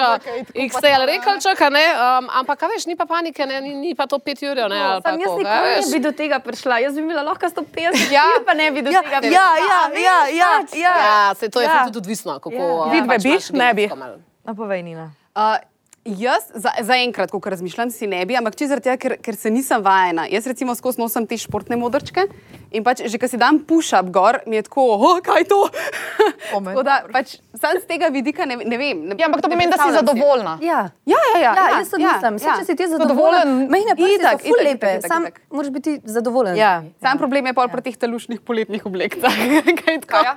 XL 0.55 1.03
rekalček, 1.05 1.59
a 1.59 1.71
ne, 1.71 1.83
um, 1.93 2.29
ampak 2.33 2.63
a 2.63 2.69
veš, 2.69 2.87
ni 2.87 2.95
pa 2.95 3.03
panike, 3.05 3.43
ne, 3.43 3.59
ni, 3.61 3.75
ni 3.75 3.91
pa 3.93 4.07
to 4.07 4.21
5 4.21 4.45
ur, 4.45 4.63
ne, 4.65 4.79
ali 4.79 5.03
pa 5.03 5.11
jaz 5.11 5.19
nikoli 5.19 5.43
veš. 5.43 5.81
ne 5.81 5.91
bi 5.91 5.99
do 6.01 6.13
tega 6.13 6.39
prišla. 6.39 6.79
Jaz 6.81 6.95
bi 6.95 7.03
imela 7.03 7.23
lahko 7.25 7.47
150, 7.49 8.07
Ja. 8.09 8.23
ja. 8.25 8.39
pa 8.41 8.55
ne 8.55 8.71
bi 8.71 8.81
do 8.81 8.91
Ja, 8.91 9.03
tega 9.03 9.19
ja, 9.25 9.49
ja, 9.59 9.81
ja, 9.99 10.19
ja, 10.31 10.51
ja. 10.73 10.95
Ja, 11.01 11.35
se 11.35 11.49
to 11.49 11.59
je 11.59 11.67
Ja. 11.67 11.75
ja. 11.77 11.85
tudi 11.85 11.99
odvisno, 11.99 12.39
kako 12.39 12.55
Ja. 12.55 12.63
uh, 12.65 12.93
Vidve 12.93 13.19
bi, 13.19 13.29
imaš 13.29 13.51
ne 13.51 13.75
bi. 13.75 13.83
genetsko 13.83 13.99
malo. 13.99 14.17
A 14.45 14.55
povej, 14.55 14.83
Nina. 14.85 15.11
Uh, 15.35 15.59
jaz 16.05 16.43
za- 16.55 16.75
zaenkrat, 16.83 17.31
ko 17.31 17.41
razmišljam, 17.41 17.91
si 17.91 18.07
ne 18.07 18.25
bi, 18.27 18.37
ampak 18.37 18.57
če 18.57 18.67
zaradi 18.69 18.85
tega, 18.85 18.97
ker, 18.97 19.17
ker 19.23 19.37
se 19.37 19.51
nisem 19.51 19.83
vajena. 19.83 20.27
Jaz 20.31 20.47
recimo 20.47 20.75
skozi 20.75 21.01
nosim 21.01 21.27
te 21.27 21.37
športne 21.37 21.77
modrčke 21.77 22.27
In 22.75 22.83
pač, 22.83 23.05
že 23.07 23.19
ko 23.23 23.29
si 23.31 23.39
dam 23.39 23.61
push-up 23.63 24.11
gor, 24.11 24.41
mi 24.51 24.59
je 24.59 24.67
tako, 24.67 24.83
oh, 24.99 25.19
kaj 25.23 25.45
je 25.45 25.49
to? 25.51 25.61
Tako 26.55 26.83
da, 26.87 27.01
pač, 27.11 27.39
sam 27.55 27.79
z 27.81 27.87
tega 27.89 28.11
vidika 28.13 28.45
ne, 28.47 28.59
ne 28.59 28.77
vem. 28.79 28.99
Ne, 29.09 29.15
Ja, 29.19 29.29
ampak 29.31 29.41
to 29.43 29.49
pomeni, 29.49 29.71
da 29.71 29.79
si 29.79 29.95
zadovoljna. 29.95 30.59
Ja. 30.63 30.91
Ja, 31.07 31.21
ja, 31.35 31.39
ja. 31.41 31.53
Ja, 31.55 31.65
jaz 31.79 31.91
tudi 31.91 32.03
ja, 32.03 32.13
mislim, 32.19 32.37
ja. 32.43 32.51
ja. 32.51 32.55
če 32.59 32.67
si 32.67 32.75
ti 32.77 32.87
Zadovoljen. 32.91 33.53
mehne 33.71 33.95
prsti 33.97 34.17
Itak, 34.19 34.41
so 34.43 34.49
ful 34.49 34.59
itak, 34.59 34.67
lepe, 34.69 34.91
itak, 34.99 35.09
sam 35.09 35.27
itak. 35.29 35.41
moraš 35.55 35.71
biti 35.71 35.93
zadovoljen. 36.05 36.57
Ja. 36.59 36.73
njimi. 36.81 36.95
Sam 37.01 37.21
problem 37.21 37.47
je 37.47 37.55
pol 37.57 37.71
pri 37.73 37.85
teh 37.87 37.97
telušnih 37.97 38.41
poletnih 38.45 38.87
oblekah. 38.87 39.39
Kaj 39.81 40.01
tako? 40.05 40.11
Kaja? 40.11 40.35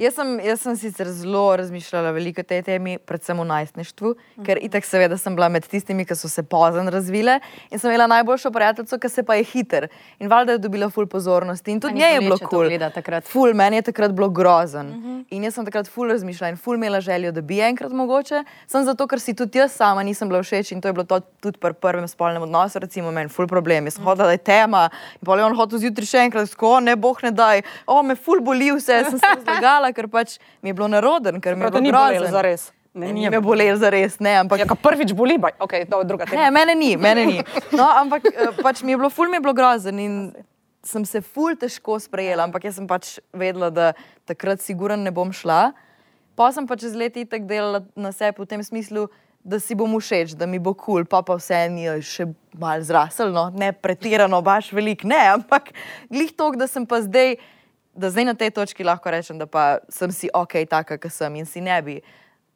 Jaz 0.00 0.14
sem, 0.16 0.32
jaz 0.46 0.62
sem 0.64 0.76
sicer 0.80 1.10
zelo 1.12 1.44
razmišljala 1.60 2.14
veliko 2.14 2.44
o 2.44 2.48
tej 2.48 2.62
temi, 2.66 2.96
predvsem 2.98 3.38
v 3.42 3.48
najstništvu, 3.50 4.14
ker 4.46 4.62
itak 4.62 4.86
seveda 4.88 5.18
sem 5.20 5.36
bila 5.36 5.50
med 5.52 5.66
tistimi, 5.68 6.06
ki 6.08 6.16
so 6.18 6.30
se 6.30 6.42
pozno 6.46 6.86
razvile 6.90 7.40
in 7.70 7.78
sem 7.78 7.90
imela 7.90 8.06
najboljšo 8.16 8.52
prijateljico, 8.54 8.98
ki 8.98 9.08
se 9.12 9.26
pa 9.26 9.36
je 9.40 9.48
hiter 9.52 9.88
in 10.18 10.30
valjda 10.32 10.56
je 10.56 10.62
dobila 10.64 10.90
ful 10.90 11.06
pozornosti 11.10 11.71
in 11.72 11.80
tudi 11.80 11.94
njej 11.94 12.14
je 12.14 12.20
bilo 12.20 12.38
kul. 12.38 12.68
takrat. 12.94 13.24
Ful, 13.24 13.54
meni 13.54 13.76
je 13.76 13.82
takrat 13.82 14.12
bilo 14.12 14.28
grozen. 14.28 14.86
Uh 14.88 14.94
-huh. 14.96 15.24
In 15.30 15.44
jaz 15.44 15.54
sem 15.54 15.64
takrat 15.64 15.88
ful 15.88 16.08
razmišljala 16.08 16.50
in 16.50 16.56
ful 16.56 16.74
imela 16.74 17.00
željo, 17.00 17.32
da 17.32 17.40
bi 17.40 17.60
enkrat 17.60 17.92
mogoče, 17.92 18.44
sem 18.66 18.84
zato, 18.84 19.06
ker 19.06 19.20
si 19.20 19.34
tudi 19.34 19.58
jaz 19.58 19.72
sama 19.72 20.02
nisem 20.02 20.28
bila 20.28 20.42
všeč 20.42 20.72
in 20.72 20.80
to 20.80 20.88
je 20.88 20.92
bilo 20.92 21.04
to 21.04 21.20
tudi 21.40 21.58
pri 21.58 21.72
prvem 21.72 22.08
spolnem 22.08 22.42
odnosu, 22.42 22.78
recimo 22.78 23.10
meni 23.10 23.28
ful 23.28 23.46
problem. 23.46 23.84
Jaz 23.86 23.94
sem 23.94 24.04
hodila, 24.04 24.26
da 24.26 24.32
je 24.32 24.38
tema 24.38 24.90
in 25.14 25.26
pa 25.26 25.36
je 25.36 25.44
on 25.44 25.56
hotel 25.56 25.78
zjutraj 25.78 26.06
še 26.06 26.18
enkrat, 26.18 26.50
tako, 26.50 26.80
ne 26.80 26.96
boh 26.96 27.16
ne 27.22 27.30
daj, 27.30 27.62
o 27.86 28.02
me 28.02 28.14
ful 28.14 28.40
boli 28.40 28.70
vse, 28.72 29.04
sem 29.10 29.18
se 29.18 29.26
razlagala, 29.36 29.92
ker 29.92 30.08
pač 30.08 30.38
mi 30.62 30.68
je 30.70 30.74
bilo 30.74 30.88
neroden, 30.88 31.40
ker 31.40 31.56
mi 31.56 31.64
je 31.64 31.70
bilo 31.70 31.92
grozen. 31.92 32.30
zares. 32.32 32.72
Ne, 32.94 33.12
ni 33.12 33.30
me 33.30 33.40
bolelo 33.40 33.76
za 33.76 33.88
res, 33.90 34.20
ne, 34.20 34.36
ampak 34.36 34.58
Ja, 34.58 34.66
prvič 34.66 35.12
boli, 35.12 35.38
baj. 35.38 35.52
ok, 35.58 35.70
to 35.90 35.98
je 36.00 36.04
druga 36.04 36.26
tema. 36.26 36.42
Ne, 36.42 36.50
mene 36.50 36.74
ni, 36.74 36.96
mene 36.96 37.26
ni. 37.26 37.42
No, 37.78 37.88
ampak 37.96 38.22
eh, 38.26 38.52
pač 38.62 38.82
mi 38.82 38.92
je 38.92 38.96
bilo, 38.96 39.08
ful 39.10 39.28
mi 39.28 39.36
je 39.36 39.40
bilo 39.40 39.54
grozen 39.54 39.98
in 39.98 40.34
sem 40.82 41.04
se 41.06 41.22
ful 41.22 41.56
težko 41.56 41.98
sprejela, 42.02 42.46
ampak 42.46 42.66
jaz 42.66 42.78
sem 42.78 42.86
pač 42.86 43.16
vedela, 43.32 43.70
da 43.70 43.92
takrat 44.28 44.62
sigurno 44.62 44.98
ne 44.98 45.12
bom 45.14 45.30
šla. 45.32 45.72
Pa 46.38 46.50
sem 46.52 46.66
pa 46.66 46.78
čez 46.80 46.96
leti 46.96 47.26
tako 47.28 47.46
delala 47.46 47.82
na 47.94 48.12
sebi 48.12 48.42
v 48.42 48.48
tem 48.48 48.62
smislu, 48.64 49.06
da 49.44 49.58
si 49.58 49.74
bom 49.74 49.90
všeč, 49.98 50.36
da 50.38 50.46
mi 50.46 50.58
bo 50.62 50.70
kul, 50.74 51.02
cool, 51.02 51.04
pa 51.08 51.22
pa 51.26 51.34
vse 51.38 51.58
ni 51.74 51.88
še 52.06 52.28
mal 52.58 52.82
zrasel, 52.86 53.32
no, 53.34 53.48
ne 53.50 53.72
pretirano, 53.74 54.38
baš 54.42 54.70
velik, 54.70 55.02
ne, 55.02 55.18
ampak 55.34 55.72
glih 56.06 56.30
tok, 56.30 56.56
da 56.60 56.70
sem 56.70 56.86
pa 56.86 57.02
zdaj, 57.02 57.34
da 57.92 58.10
zdaj 58.14 58.28
na 58.30 58.34
tej 58.38 58.54
točki 58.54 58.86
lahko 58.86 59.10
rečem, 59.10 59.38
da 59.42 59.50
pa 59.50 59.82
sem 59.90 60.14
si 60.14 60.30
ok, 60.30 60.62
taka, 60.70 60.98
kot 60.98 61.10
sem 61.10 61.42
in 61.42 61.48
si 61.48 61.60
ne 61.60 61.78
bi 61.82 61.98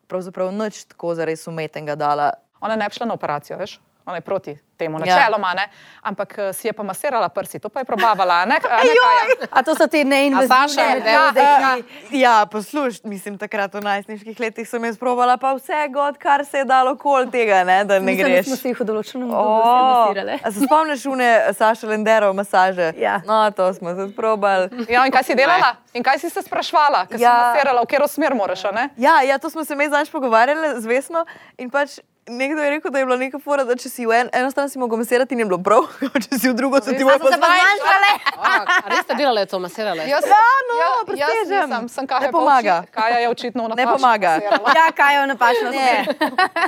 pravzaprav 0.06 0.54
nič 0.54 0.87
tako 0.95 1.16
zares 1.18 1.42
umetnega 1.50 1.99
dala. 1.99 2.30
Ona 2.62 2.78
ne 2.78 2.87
bi 2.87 2.95
šla 2.95 3.11
na 3.11 3.18
operacijo, 3.18 3.59
veš? 3.59 3.80
Ona 4.06 4.16
je 4.16 4.20
proti 4.22 4.52
temu, 4.76 4.98
Ja. 4.98 5.16
načeloma, 5.16 5.54
ne? 5.54 5.68
ampak 6.00 6.38
eh, 6.38 6.52
si 6.52 6.68
je 6.68 6.72
pa 6.72 6.82
masirala 6.82 7.28
prsi, 7.28 7.58
to 7.58 7.68
pa 7.68 7.80
je 7.80 7.84
probavala. 7.84 8.34
a 8.34 8.44
Ne, 8.44 8.54
a 8.60 8.76
ne, 8.76 8.92
Kaja? 8.94 9.48
A 9.50 9.62
to 9.62 9.75
so 9.75 9.86
te 9.86 10.04
neinvazivne 10.04 10.84
metode, 10.94 11.40
Ja, 11.40 11.75
ki 12.08 12.20
ja 12.20 12.46
poslušaj, 12.46 13.00
mislim, 13.04 13.34
takrat 13.36 13.75
v 13.75 13.80
najstniških 13.80 14.38
letih 14.38 14.62
sem 14.62 14.84
jaz 14.84 14.94
probala 14.96 15.36
pa 15.36 15.52
vse, 15.52 15.88
god, 15.90 16.18
kar 16.18 16.44
se 16.44 16.58
je 16.58 16.64
dalo 16.64 16.94
kol 16.94 17.26
tega, 17.26 17.64
ne, 17.64 17.82
da 17.82 17.94
ne 17.94 18.06
Mislim, 18.06 18.26
da 18.26 18.32
greš. 18.32 18.46
smo 18.46 18.56
si 18.56 18.68
jih 18.68 18.80
v 18.80 18.84
določenem 18.84 19.30
obdobju 19.32 20.38
a 20.38 20.50
se 20.50 20.60
spomniš 20.60 21.06
une 21.06 21.30
Saša 21.52 21.86
Lenderov 21.86 22.30
masaže? 22.32 22.92
Ja. 22.96 23.18
No, 23.26 23.50
to 23.50 23.75
smo 23.75 23.90
tudi 23.92 24.14
probali. 24.14 24.70
Ja, 24.86 25.02
in 25.02 25.10
kaj 25.10 25.25
si 25.25 25.34
delala? 25.34 25.75
In 25.92 26.02
kaj 26.02 26.18
si 26.18 26.30
se 26.30 26.42
sprašvala, 26.42 27.06
ker 27.06 27.18
si 27.18 27.25
Ja. 27.25 27.34
masirala, 27.50 27.80
v 27.80 27.86
katero 27.86 28.06
smer 28.06 28.34
moraš, 28.34 28.62
a 28.62 28.70
ne? 28.70 28.90
Ja, 28.96 29.18
ja, 29.22 29.38
to 29.38 29.50
smo 29.50 29.64
se 29.64 29.75
mi 29.75 29.86
zdaj 29.86 30.06
pogovarjali 30.06 30.76
z 30.76 30.86
Vesno 30.86 31.25
in 31.56 31.66
pač 31.68 31.98
nekdo 32.28 32.62
je 32.62 32.71
rekel, 32.71 32.90
da 32.90 32.99
je 32.99 33.04
bila 33.06 33.16
neka 33.16 33.38
fora, 33.38 33.64
da 33.64 33.76
če 33.76 33.88
si 33.88 34.06
v 34.06 34.12
en, 34.12 34.28
eno 34.33 34.50
stran 34.50 34.68
si 34.68 34.78
mogel 34.78 34.99
masirati 34.99 35.35
in 35.35 35.40
je 35.40 35.47
bilo 35.47 35.59
prav, 35.59 35.87
če 36.25 36.38
si 36.38 36.49
v 36.49 36.54
drugo 36.54 36.80
se 36.83 36.97
ti 36.97 37.04
bo 37.04 37.11
pa 37.12 37.30
zmanjšale. 37.30 38.11
A, 38.37 38.50
a 38.64 38.88
res 38.88 39.04
ste 39.04 39.14
delali 39.14 39.47
to, 39.47 39.59
masirali? 39.59 40.06
Jaz, 40.06 40.26
Ja, 40.26 40.40
no, 40.64 40.75
jaz 41.14 41.30
presežem. 41.30 41.71
nisem, 41.71 41.88
sem 41.88 42.02
Ne 42.02 42.09
Kaja 42.09 42.33
pomaga. 42.33 42.76
Kaja 42.90 43.18
je 43.18 43.28
očitno 43.28 43.64
v 43.64 43.68
Ne 43.68 43.75
napačno 43.76 43.97
pomaga. 43.97 44.30
Ja, 44.75 44.87
kaj 44.92 45.14
je 45.14 45.26
napačno 45.26 45.71
Ne, 45.71 46.06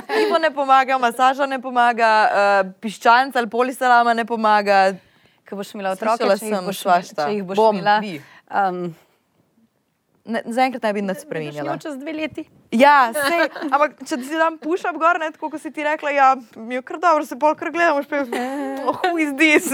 pivo 0.07 0.37
ne 0.37 0.51
pomaga, 0.51 0.97
masaža 0.97 1.45
ne 1.45 1.59
pomaga, 1.59 2.09
uh, 2.25 2.71
piščanc 2.79 3.35
ali 3.35 3.47
polisalama 3.47 4.13
ne 4.13 4.25
pomaga. 4.25 4.95
Ko 5.49 5.57
boš 5.57 5.73
imela 5.73 5.91
otroke, 5.97 6.23
če 6.23 6.29
jih 6.29 6.39
sem 6.39 6.65
boš, 6.65 6.79
svašta. 6.85 7.25
če 7.25 7.33
jih 7.35 7.43
boš 7.43 7.57
Bom, 7.57 7.77
imela. 7.77 7.99
Um, 8.49 8.93
Ne, 10.29 10.43
zaenkrat 10.45 10.83
ne 10.85 10.91
bi 10.93 11.01
nič 11.01 11.23
spremenila. 11.25 11.77
čez 11.81 11.95
dve 11.97 12.13
leti. 12.13 12.43
Ja, 12.69 13.09
sej, 13.15 13.49
ampak 13.73 13.97
če 14.05 14.19
si 14.21 14.37
dam 14.37 14.59
pušap 14.61 14.93
gor, 15.01 15.17
ne, 15.17 15.31
tako 15.33 15.49
kot 15.49 15.61
si 15.63 15.71
ti 15.73 15.81
rekla, 15.81 16.11
ja, 16.13 16.27
mi 16.53 16.77
je 16.77 16.83
kar 16.85 16.99
dobro, 17.01 17.25
se 17.25 17.33
pol 17.39 17.55
kar 17.57 17.71
gledamo, 17.73 18.03
oh, 18.85 18.99
who 19.09 19.17
is 19.17 19.33
this? 19.41 19.73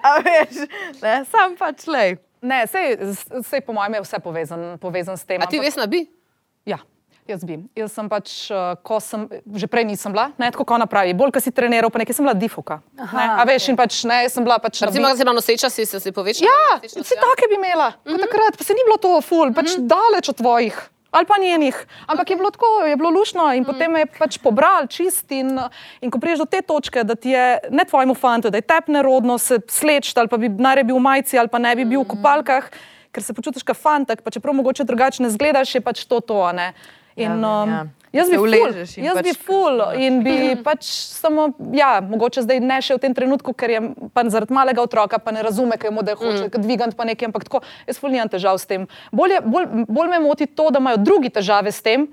A 0.00 0.16
veš, 0.24 0.64
ne, 1.04 1.14
sam 1.28 1.52
pač 1.60 1.84
lej. 1.84 2.16
Ne, 2.40 2.64
sej, 2.64 2.96
sej 3.44 3.60
po 3.60 3.76
mojem 3.76 4.00
je 4.00 4.06
vse 4.06 4.22
povezan, 4.24 4.64
povezan 4.80 5.20
s 5.20 5.28
tem. 5.28 5.36
A 5.36 5.44
ti 5.44 5.60
ampak- 5.60 5.68
veš, 5.68 5.76
na 5.76 5.84
bi? 5.84 6.06
Ja, 6.64 6.80
jaz 7.30 7.44
bi. 7.46 7.58
Jaz 7.78 7.94
sem 7.96 8.08
pač, 8.10 8.50
eh, 8.50 8.74
ko 8.82 9.00
sem, 9.00 9.26
že 9.54 9.70
prej 9.70 9.86
nisem 9.88 10.12
bila, 10.12 10.28
ne, 10.38 10.50
tako 10.50 10.66
kot 10.66 10.76
ona 10.78 10.86
pravi, 10.90 11.16
bolj, 11.16 11.32
ko 11.36 11.42
si 11.42 11.54
treniral, 11.54 11.90
pa 11.90 12.02
nekaj 12.02 12.18
sem 12.18 12.26
bila 12.26 12.36
difuka. 12.36 12.80
Ne, 12.98 13.26
a 13.40 13.46
veš, 13.48 13.70
in 13.72 13.78
pač 13.78 14.02
ne, 14.04 14.22
jaz 14.26 14.36
sem 14.36 14.46
bila 14.46 14.60
pač. 14.62 14.82
Recimo, 14.82 15.08
da 15.08 15.16
si 15.16 15.24
bila 15.24 15.36
noseča, 15.38 15.70
si 15.72 15.86
se 15.86 16.00
si 16.02 16.12
povečala? 16.12 16.50
Ja, 16.50 16.78
nosečnost, 16.78 17.06
vse 17.06 17.20
take 17.22 17.50
bi 17.50 17.60
imela, 17.60 17.92
kot 18.04 18.24
takrat, 18.26 18.58
pa 18.58 18.64
se 18.66 18.74
ni 18.74 18.86
bilo 18.86 18.98
to 19.00 19.16
ful, 19.24 19.54
pač 19.54 19.78
daleč 19.78 20.34
od 20.34 20.42
tvojih. 20.42 20.80
Ali 21.10 21.26
pa 21.26 21.34
njenih, 21.42 21.86
ampak 22.06 22.30
je 22.30 22.36
bilo 22.36 22.50
tako, 22.50 22.66
je 22.86 22.96
bilo 22.96 23.10
lušno 23.10 23.52
in 23.54 23.64
potem 23.64 23.90
me 23.90 24.04
je 24.04 24.06
pač 24.18 24.38
pobral 24.38 24.86
čist. 24.86 25.26
In, 25.34 25.58
in 26.00 26.10
ko 26.10 26.20
priješ 26.22 26.44
do 26.44 26.46
te 26.46 26.62
točke, 26.62 27.02
da 27.04 27.14
ti 27.14 27.34
je 27.34 27.58
ne 27.70 27.84
tvojemu 27.84 28.14
fantu, 28.14 28.50
da 28.50 28.62
je 28.62 28.62
tep 28.62 28.88
nerodno 28.88 29.38
se 29.38 29.58
sleč, 29.66 30.12
ali 30.16 30.30
pa 30.30 30.38
bi 30.38 30.48
naj 30.48 30.84
bil 30.84 30.96
v 30.96 31.02
majici, 31.02 31.38
ali 31.38 31.50
pa 31.50 31.58
ne 31.58 31.74
bi 31.74 31.84
bil 31.84 32.04
v 32.04 32.12
kopalkah, 32.14 32.70
ker 33.10 33.26
se 33.26 33.34
počutiš 33.34 33.66
kot 33.66 33.76
fantak, 33.76 34.22
pa 34.22 34.30
čeprav 34.30 34.54
mogoče 34.54 34.86
drugače 34.86 35.22
ne 35.22 35.30
zgledaš, 35.34 35.74
je 35.74 35.80
pač 35.80 36.04
to 36.06 36.20
to. 36.20 36.44
a 36.46 36.52
ne. 36.52 36.72
In, 37.16 37.28
vem, 37.28 37.44
um, 37.44 37.70
ja. 37.70 37.86
Jaz 38.12 38.30
bi 38.30 38.38
uležeš 38.42 38.96
jaz 38.98 39.18
pač 39.20 39.26
bi 39.28 39.32
ful 39.38 39.82
in 40.02 40.20
bi 40.24 40.34
pač 40.66 40.86
samo, 41.14 41.50
ja, 41.74 42.00
mogoče 42.02 42.42
zdaj 42.42 42.62
ne 42.62 42.78
še 42.82 42.96
v 42.98 43.02
tem 43.04 43.14
trenutku, 43.14 43.54
ker 43.54 43.70
je 43.70 43.82
pa 44.14 44.24
zaradi 44.26 44.54
malega 44.54 44.82
otroka, 44.82 45.20
pa 45.22 45.34
ne 45.34 45.44
razume, 45.46 45.78
kaj 45.78 45.94
mu 45.94 46.02
da 46.06 46.16
hoče 46.18 46.48
mm. 46.48 46.62
dvigati 46.64 46.98
pa 46.98 47.06
nekaj, 47.06 47.30
ampak 47.30 47.46
tako, 47.46 47.62
jaz 47.86 48.02
ful 48.02 48.10
nimam 48.10 48.30
težav 48.30 48.58
s 48.58 48.66
tem. 48.66 48.88
Bolj, 49.14 49.38
je, 49.38 49.42
bolj, 49.46 49.68
bolj 49.86 50.10
me 50.10 50.22
moti 50.26 50.50
to, 50.50 50.70
da 50.74 50.82
imajo 50.82 51.02
drugi 51.02 51.30
težave 51.38 51.70
s 51.70 51.86
tem. 51.86 52.08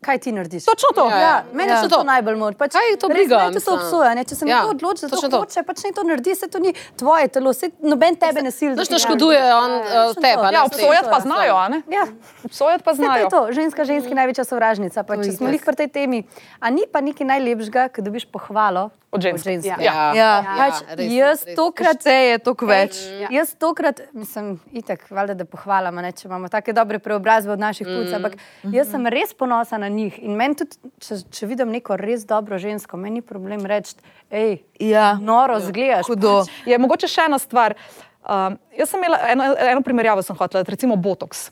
Kaj 0.00 0.18
ti 0.18 0.32
narediš? 0.32 0.64
Točno 0.64 0.88
to. 0.94 1.04
Ja, 1.06 1.18
Ja, 1.18 1.44
mene 1.52 1.68
Ja. 1.68 1.76
ja. 1.76 1.88
to 1.90 2.02
najbolj 2.02 2.36
moti. 2.36 2.56
Pač, 2.56 2.72
Kaj 2.72 2.96
to 2.96 3.04
res 3.06 3.14
briga, 3.14 3.36
mene 3.36 3.44
To 3.44 3.52
mislim. 3.52 3.62
so 3.68 3.74
obsojanje. 3.76 4.24
Če 4.24 4.34
se 4.34 4.44
Ja, 4.44 4.56
nekdo 4.56 4.70
odloči, 4.70 5.00
da 5.02 5.08
to 5.10 5.28
to. 5.28 5.38
hoče, 5.38 5.62
pač 5.62 5.82
naj 5.84 5.92
to 5.92 6.02
naredi, 6.02 6.34
se 6.34 6.48
to 6.48 6.58
ni 6.58 6.70
tvoje 6.96 7.28
telo, 7.28 7.52
se 7.52 7.68
noben 7.82 8.16
tebe 8.16 8.40
ne 8.40 8.50
sili. 8.50 8.70
da 8.70 8.76
Znaš, 8.76 8.88
ne 8.88 8.94
naredi. 8.94 9.04
škoduje 9.06 9.54
on 9.54 9.70
uh, 9.72 9.84
tebe. 10.16 10.34
to. 10.34 10.42
ne, 10.42 10.52
Ja, 10.52 10.64
obsojati 10.64 11.08
pa 11.10 11.20
znajo, 11.20 11.54
a 11.54 11.68
ne? 11.68 11.82
Ja. 11.86 12.04
Obsojati 12.42 12.84
pa 12.84 12.90
Vse 12.90 12.96
to 12.96 13.02
je 13.04 13.08
znajo. 13.08 13.28
to, 13.28 13.52
ženska 13.52 13.84
ženski 13.84 14.14
največja 14.14 14.44
sovražnica. 14.46 15.02
Pa, 15.02 15.16
če 15.18 15.32
smo 15.32 15.46
je 15.46 15.52
jih 15.52 15.62
pri 15.62 15.76
tej 15.76 15.88
temi, 15.90 16.18
a 16.58 16.70
ni 16.70 16.88
pa 16.88 17.00
nekaj 17.00 17.26
najlepšega, 17.28 17.88
ko 17.90 18.00
dobiš 18.00 18.24
pohvalo 18.26 18.88
Od 19.12 19.22
ženske. 19.22 19.50
ženske. 19.50 19.82
Ja, 19.82 20.12
Ja. 20.14 20.32
Pač, 20.56 20.82
res, 20.94 21.12
jaz 21.12 21.40
res. 21.46 21.56
tokrat 21.58 21.98
Vse 21.98 22.14
je 22.14 22.38
toliko 22.38 22.66
več. 22.66 22.98
Ja. 23.20 23.28
Jaz 23.30 23.54
tokrat, 23.58 24.00
mislim, 24.14 24.60
itek, 24.72 25.02
valjda, 25.10 25.34
da 25.34 25.44
pohvalim, 25.50 25.98
a 25.98 26.02
ne, 26.02 26.12
če 26.14 26.28
imamo 26.28 26.48
take 26.48 26.72
dobre 26.72 27.00
preobrazbe 27.02 27.50
od 27.52 27.58
naših 27.58 27.88
mm. 27.88 27.96
punc, 27.96 28.12
ampak 28.14 28.36
jaz 28.70 28.90
sem 28.94 29.06
res 29.10 29.34
ponosna 29.34 29.80
na 29.82 29.88
njih 29.90 30.14
in 30.22 30.36
meni 30.38 30.54
tudi, 30.62 30.78
če, 31.02 31.18
če 31.26 31.46
vidim 31.50 31.74
neko 31.74 31.98
res 31.98 32.22
dobro 32.24 32.58
žensko, 32.62 32.96
meni 32.96 33.18
ni 33.18 33.26
problem 33.26 33.66
reči, 33.66 33.98
hej, 34.30 34.62
Ja. 34.78 35.18
noro 35.20 35.58
zgledaš. 35.58 36.06
Hudo. 36.06 36.44
Je 36.66 36.78
mogoče 36.78 37.10
še 37.10 37.26
ena 37.26 37.38
stvar. 37.42 37.74
Um, 38.22 38.60
jaz 38.78 38.92
sem 38.94 39.00
imela 39.02 39.18
eno, 39.32 39.50
eno 39.58 39.82
primerjavo, 39.82 40.22
sem 40.22 40.36
hotela, 40.38 40.62
recimo 40.68 40.94
Botox. 40.96 41.50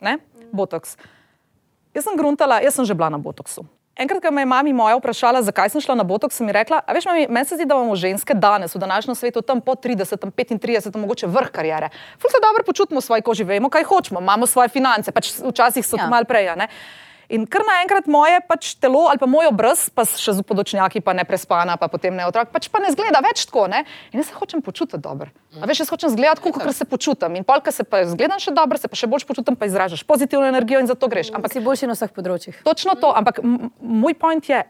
Ne? 0.00 0.16
Botox. 0.52 0.96
Jaz 1.92 2.04
sem 2.04 2.16
gruntala, 2.16 2.60
jaz 2.64 2.74
sem 2.74 2.84
že 2.88 2.94
bila 2.96 3.10
na 3.12 3.18
Botoxu. 3.20 3.66
Enkrat, 3.96 4.20
ko 4.20 4.30
me 4.30 4.42
je 4.42 4.46
mami 4.46 4.72
moja 4.76 4.98
vprašala, 4.98 5.40
zakaj 5.42 5.70
sem 5.72 5.80
šla 5.80 5.94
na 5.96 6.04
Botox, 6.04 6.36
sem 6.36 6.48
ji 6.48 6.52
rekla, 6.52 6.82
a 6.84 6.92
veš, 6.92 7.06
mami, 7.08 7.24
meni 7.32 7.48
se 7.48 7.56
zdi, 7.56 7.64
da 7.64 7.78
imamo 7.78 7.96
ženske 7.96 8.34
danes 8.36 8.74
v 8.76 8.82
današnjem 8.82 9.16
svetu 9.16 9.40
tam 9.42 9.62
po 9.64 9.72
30, 9.72 10.20
35, 10.20 10.96
mogoče 11.00 11.26
vrh 11.26 11.48
karijere. 11.48 11.88
Ful 12.20 12.30
se 12.30 12.42
dobro 12.44 12.64
počutimo 12.66 13.00
v 13.00 13.04
svoji 13.04 13.24
koži, 13.24 13.44
vemo, 13.48 13.70
kaj 13.72 13.88
hočemo, 13.88 14.20
imamo 14.20 14.46
svoje 14.46 14.68
finance, 14.68 15.12
pač 15.12 15.32
včasih 15.40 15.86
so 15.86 15.96
ja. 15.96 16.04
Ja. 16.04 16.10
malo 16.12 16.28
prej. 16.28 16.52
ne. 16.56 16.68
In 17.28 17.46
kar 17.50 17.64
naenkrat 17.66 18.06
moje 18.10 18.38
pač 18.46 18.74
telo 18.78 19.06
ali 19.10 19.18
pa 19.18 19.26
moj 19.30 19.50
obraz, 19.50 19.86
pa 19.90 20.06
še 20.06 20.36
z 20.38 20.44
podočnjaki, 20.46 21.02
pa 21.02 21.14
ne 21.16 21.26
prespana, 21.26 21.74
pa 21.80 21.88
potem 21.90 22.14
ne 22.14 22.26
otrok, 22.28 22.52
pač 22.54 22.68
pa 22.70 22.82
ne 22.82 22.92
zgleda 22.94 23.22
več 23.24 23.46
tako. 23.48 23.66
Ne? 23.72 23.82
In 24.12 24.22
jaz 24.22 24.30
se 24.30 24.38
hočem 24.38 24.62
počutiti 24.62 25.00
dobro. 25.02 25.32
A 25.56 25.66
veš, 25.66 25.84
jaz 25.84 25.90
hočem 25.90 26.12
zgledati, 26.12 26.44
kot 26.44 26.70
se 26.76 26.86
počutim. 26.86 27.34
In 27.40 27.46
polka 27.48 27.72
se 27.72 27.84
pa 27.84 28.04
zgledam 28.06 28.38
še 28.42 28.54
dobro, 28.54 28.78
se 28.78 28.90
pa 28.90 28.98
še 28.98 29.10
bolj 29.10 29.26
počutim, 29.26 29.56
pa 29.58 29.66
izražaš 29.66 30.04
pozitivno 30.06 30.46
energijo 30.46 30.82
in 30.82 30.90
zato 30.90 31.08
greš. 31.10 31.32
Ampak 31.34 31.56
si 31.56 31.64
boljši 31.64 31.90
na 31.90 31.98
vseh 31.98 32.12
področjih. 32.14 32.62
točno 32.62 32.94
to, 33.00 33.10
ampak 33.10 33.40
moj 33.80 34.14
point 34.14 34.44
je. 34.46 34.62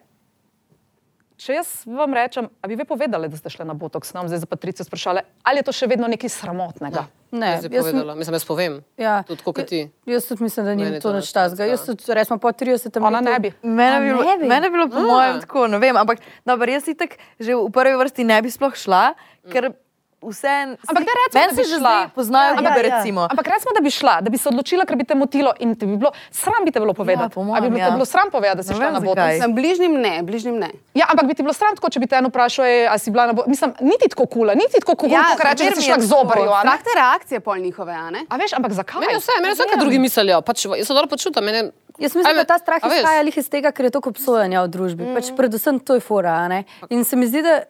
Če 1.36 1.58
jaz 1.58 1.68
vam 1.84 2.14
rečem, 2.16 2.46
a 2.48 2.68
bi 2.68 2.78
vi 2.80 2.84
povedali, 2.88 3.28
da 3.28 3.36
ste 3.36 3.50
šli 3.52 3.66
na 3.68 3.74
Botox, 3.76 4.14
nam 4.16 4.24
zdaj 4.24 4.40
za 4.40 4.48
Patricijo 4.48 4.86
sprašali, 4.88 5.20
ali 5.44 5.60
je 5.60 5.66
to 5.68 5.72
še 5.76 5.88
vedno 5.90 6.08
nekaj 6.08 6.32
sramotnega? 6.32 7.02
Ne, 7.36 7.50
Jaz 7.58 7.66
bi 7.68 7.76
jaz 7.76 7.90
povedala, 7.90 8.14
mislim, 8.16 8.36
jaz 8.38 8.46
povem. 8.48 8.78
Ja, 8.96 9.18
Tudi 9.28 9.44
kot 9.44 9.60
ti. 9.68 9.82
Jaz 10.08 10.24
tudi 10.30 10.46
mislim, 10.46 10.64
da 10.64 10.74
ni 10.74 10.86
to 10.96 11.10
to 11.10 11.12
nič 11.18 11.28
ne 11.28 11.36
tazga. 11.36 11.68
Jaz 11.68 11.84
tudi, 11.84 12.08
recimo, 12.08 12.38
po 12.40 12.48
30 12.48 12.88
Ona 13.04 13.20
ne 13.20 13.36
bi. 13.36 13.52
Mene 13.60 13.96
A 13.96 14.00
bi, 14.00 14.06
bilo, 14.06 14.24
ne 14.24 14.36
bi? 14.40 14.48
mene 14.48 14.70
bi 14.70 14.76
bilo 14.78 14.88
po 14.88 15.02
mojem 15.04 15.42
tako, 15.44 15.66
ne 15.68 15.80
vem, 15.82 15.96
ampak 16.00 16.24
dobro, 16.48 16.72
jaz 16.72 16.88
itak 16.88 17.18
že 17.36 17.52
v 17.52 17.68
prvi 17.68 18.00
vrsti 18.00 18.24
ne 18.24 18.40
bi 18.40 18.48
sploh 18.48 18.72
šla, 18.72 19.02
ker 19.52 19.76
vse. 20.22 20.48
Ampak 20.82 21.04
recimo, 21.06 21.34
meni 21.34 21.46
da 21.46 21.52
se 21.52 21.56
bi 21.56 21.64
že 21.64 21.70
šla. 21.70 21.78
zdaj 21.80 22.08
poznajo, 22.10 22.46
Ja, 22.46 22.54
ja, 22.54 22.62
ja, 22.62 22.72
ja, 22.72 22.76
ja. 22.78 22.82
recimo. 22.90 23.20
Ampak 23.22 23.46
recimo, 23.46 23.70
da 23.70 23.80
bi 23.80 23.90
šla, 23.90 24.14
da 24.20 24.28
bi 24.28 24.38
se 24.38 24.48
odločila, 24.48 24.84
ker 24.84 24.96
bi 24.96 25.04
te 25.04 25.14
motilo 25.14 25.52
in 25.58 25.74
te 25.74 25.86
bi 25.86 25.96
bilo, 25.96 26.10
sram 26.32 26.64
bi 26.64 26.70
te 26.70 26.80
bilo 26.80 26.92
povedati. 26.92 27.30
po 27.30 27.40
A 27.46 27.60
bi 27.60 27.68
bilo, 27.68 27.78
ja. 27.78 27.90
bilo 27.90 28.04
sram 28.04 28.30
povedati, 28.30 28.56
da 28.56 28.62
si 28.62 28.68
Ne 28.68 28.76
šla 28.76 28.84
vem, 28.86 28.94
na 28.94 29.00
botox? 29.02 29.38
Sem 29.38 29.52
bližnjim 29.52 29.94
ne, 29.96 30.22
bližnjim 30.22 30.56
ne. 30.56 30.70
Ja, 30.94 31.06
ampak 31.08 31.26
bi 31.26 31.34
ti 31.34 31.42
bilo 31.42 31.52
sram, 31.52 31.74
tako, 31.74 31.88
če 31.88 31.98
bi 31.98 32.06
te 32.06 32.16
eno 32.16 32.28
vprašal, 32.28 32.64
"Ej, 32.64 32.86
a 32.86 32.98
si 32.98 33.10
bila 33.10 33.26
na 33.26 33.32
botox. 33.32 33.48
Mislim, 33.48 33.70
niti 33.82 34.08
tako 34.08 34.26
kula, 34.26 34.54
niti 34.54 34.80
tako 34.80 34.94
kula, 34.96 35.12
ja, 35.12 35.24
kot 35.32 35.44
reče, 35.46 35.64
da 35.64 35.76
si 35.76 35.82
šla 35.82 35.96
k 35.96 36.00
zobarju. 36.02 36.50
a 36.50 36.58
ne? 36.58 36.70
Strah 36.70 36.80
te 36.82 36.92
reakcije 36.96 37.40
pol 37.40 37.56
njihove, 37.58 37.92
a 37.94 38.10
ne? 38.10 38.20
A 38.28 38.36
veš, 38.36 38.52
ampak 38.52 38.72
zakaj? 38.72 39.00
Meni 39.00 39.16
vse, 39.16 39.32
meni 39.40 39.52
vse, 39.52 39.62
kaj 39.64 39.78
drugi 39.78 39.98
mislijo. 39.98 40.40
Pač, 40.42 40.64
jaz 40.66 40.86
se 40.86 40.94
dobro 40.94 41.08
počutim. 41.08 41.44
Meni, 41.44 41.70
Jaz 41.98 42.12
mislim, 42.12 42.26
Ajme, 42.28 42.38
da 42.38 42.44
ta 42.46 42.58
strah 42.58 42.76
izhaja 42.78 43.22
lih 43.22 43.36
iz 43.36 43.48
tega, 43.48 43.72
ker 43.72 43.84
je 43.84 43.90
toliko 43.90 44.10
obsojanja 44.10 44.62
v 44.62 44.68
družbi. 44.68 45.02
Mm. 45.02 45.14
Pač 45.14 45.30
predvsem 45.32 45.80
to 45.80 45.94
je 45.94 46.00
fora. 46.00 46.30
a 46.34 46.48
ne. 46.48 46.64
In 46.90 47.04
se 47.04 47.16
mi 47.16 47.24
zdi, 47.26 47.40
da 47.40 47.62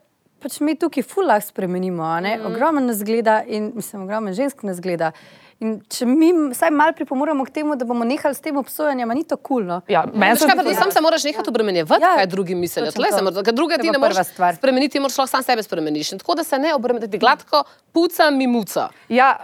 pač 0.46 0.60
mi 0.62 0.76
tukaj 0.78 1.02
ful 1.02 1.26
lahko 1.26 1.48
spremenimo. 1.50 2.04
a 2.06 2.20
ne. 2.20 2.38
Ogromen 2.46 2.86
nas 2.86 3.02
gleda 3.02 3.42
in 3.46 3.72
mislim, 3.74 4.06
ogromen 4.06 4.34
žensk 4.34 4.62
nas 4.62 4.80
gleda. 4.80 5.10
In 5.56 5.78
če 5.88 6.04
mi 6.04 6.28
vsaj 6.52 6.68
malo 6.68 6.92
pripomoremo 6.92 7.44
k 7.48 7.50
temu, 7.50 7.78
da 7.80 7.86
bomo 7.88 8.04
nehali 8.04 8.36
s 8.36 8.42
tem 8.44 8.58
obsojanjem, 8.60 9.08
a 9.08 9.14
ni 9.16 9.22
to 9.24 9.38
kul. 9.40 9.64
No? 9.64 9.78
Ja, 9.88 10.02
meni 10.04 10.34
Veš 10.34 10.42
se 10.44 10.48
zdi, 10.52 10.64
ti 10.68 10.74
sam 10.76 10.90
se 10.92 11.00
moraš 11.00 11.24
nekaj 11.24 11.48
obremenjevati, 11.48 12.02
Ja, 12.04 12.10
ja, 12.10 12.16
kaj 12.16 12.26
drugi 12.26 12.54
mislijo. 12.54 12.92
Tle 12.92 13.08
se 13.08 13.18
to. 13.18 13.24
moraš, 13.24 13.40
ker 13.40 13.56
druge 13.56 13.78
To 13.78 13.80
ti 13.80 13.88
je 13.88 13.92
ne 13.92 13.98
moreš 13.98 14.20
stvar. 14.26 14.56
spremeniti, 14.56 14.92
ti 14.92 15.00
moraš 15.00 15.16
lahko 15.16 15.30
sam 15.30 15.42
sebe 15.42 15.64
spremeniš. 15.64 16.12
In 16.12 16.20
tako 16.20 16.36
da 16.36 16.44
se 16.44 16.58
ne 16.58 16.74
obremeniti 16.74 17.18
gladko, 17.18 17.64
puca 17.92 18.28
mi 18.30 18.46
muca. 18.46 18.90
Ja, 19.08 19.40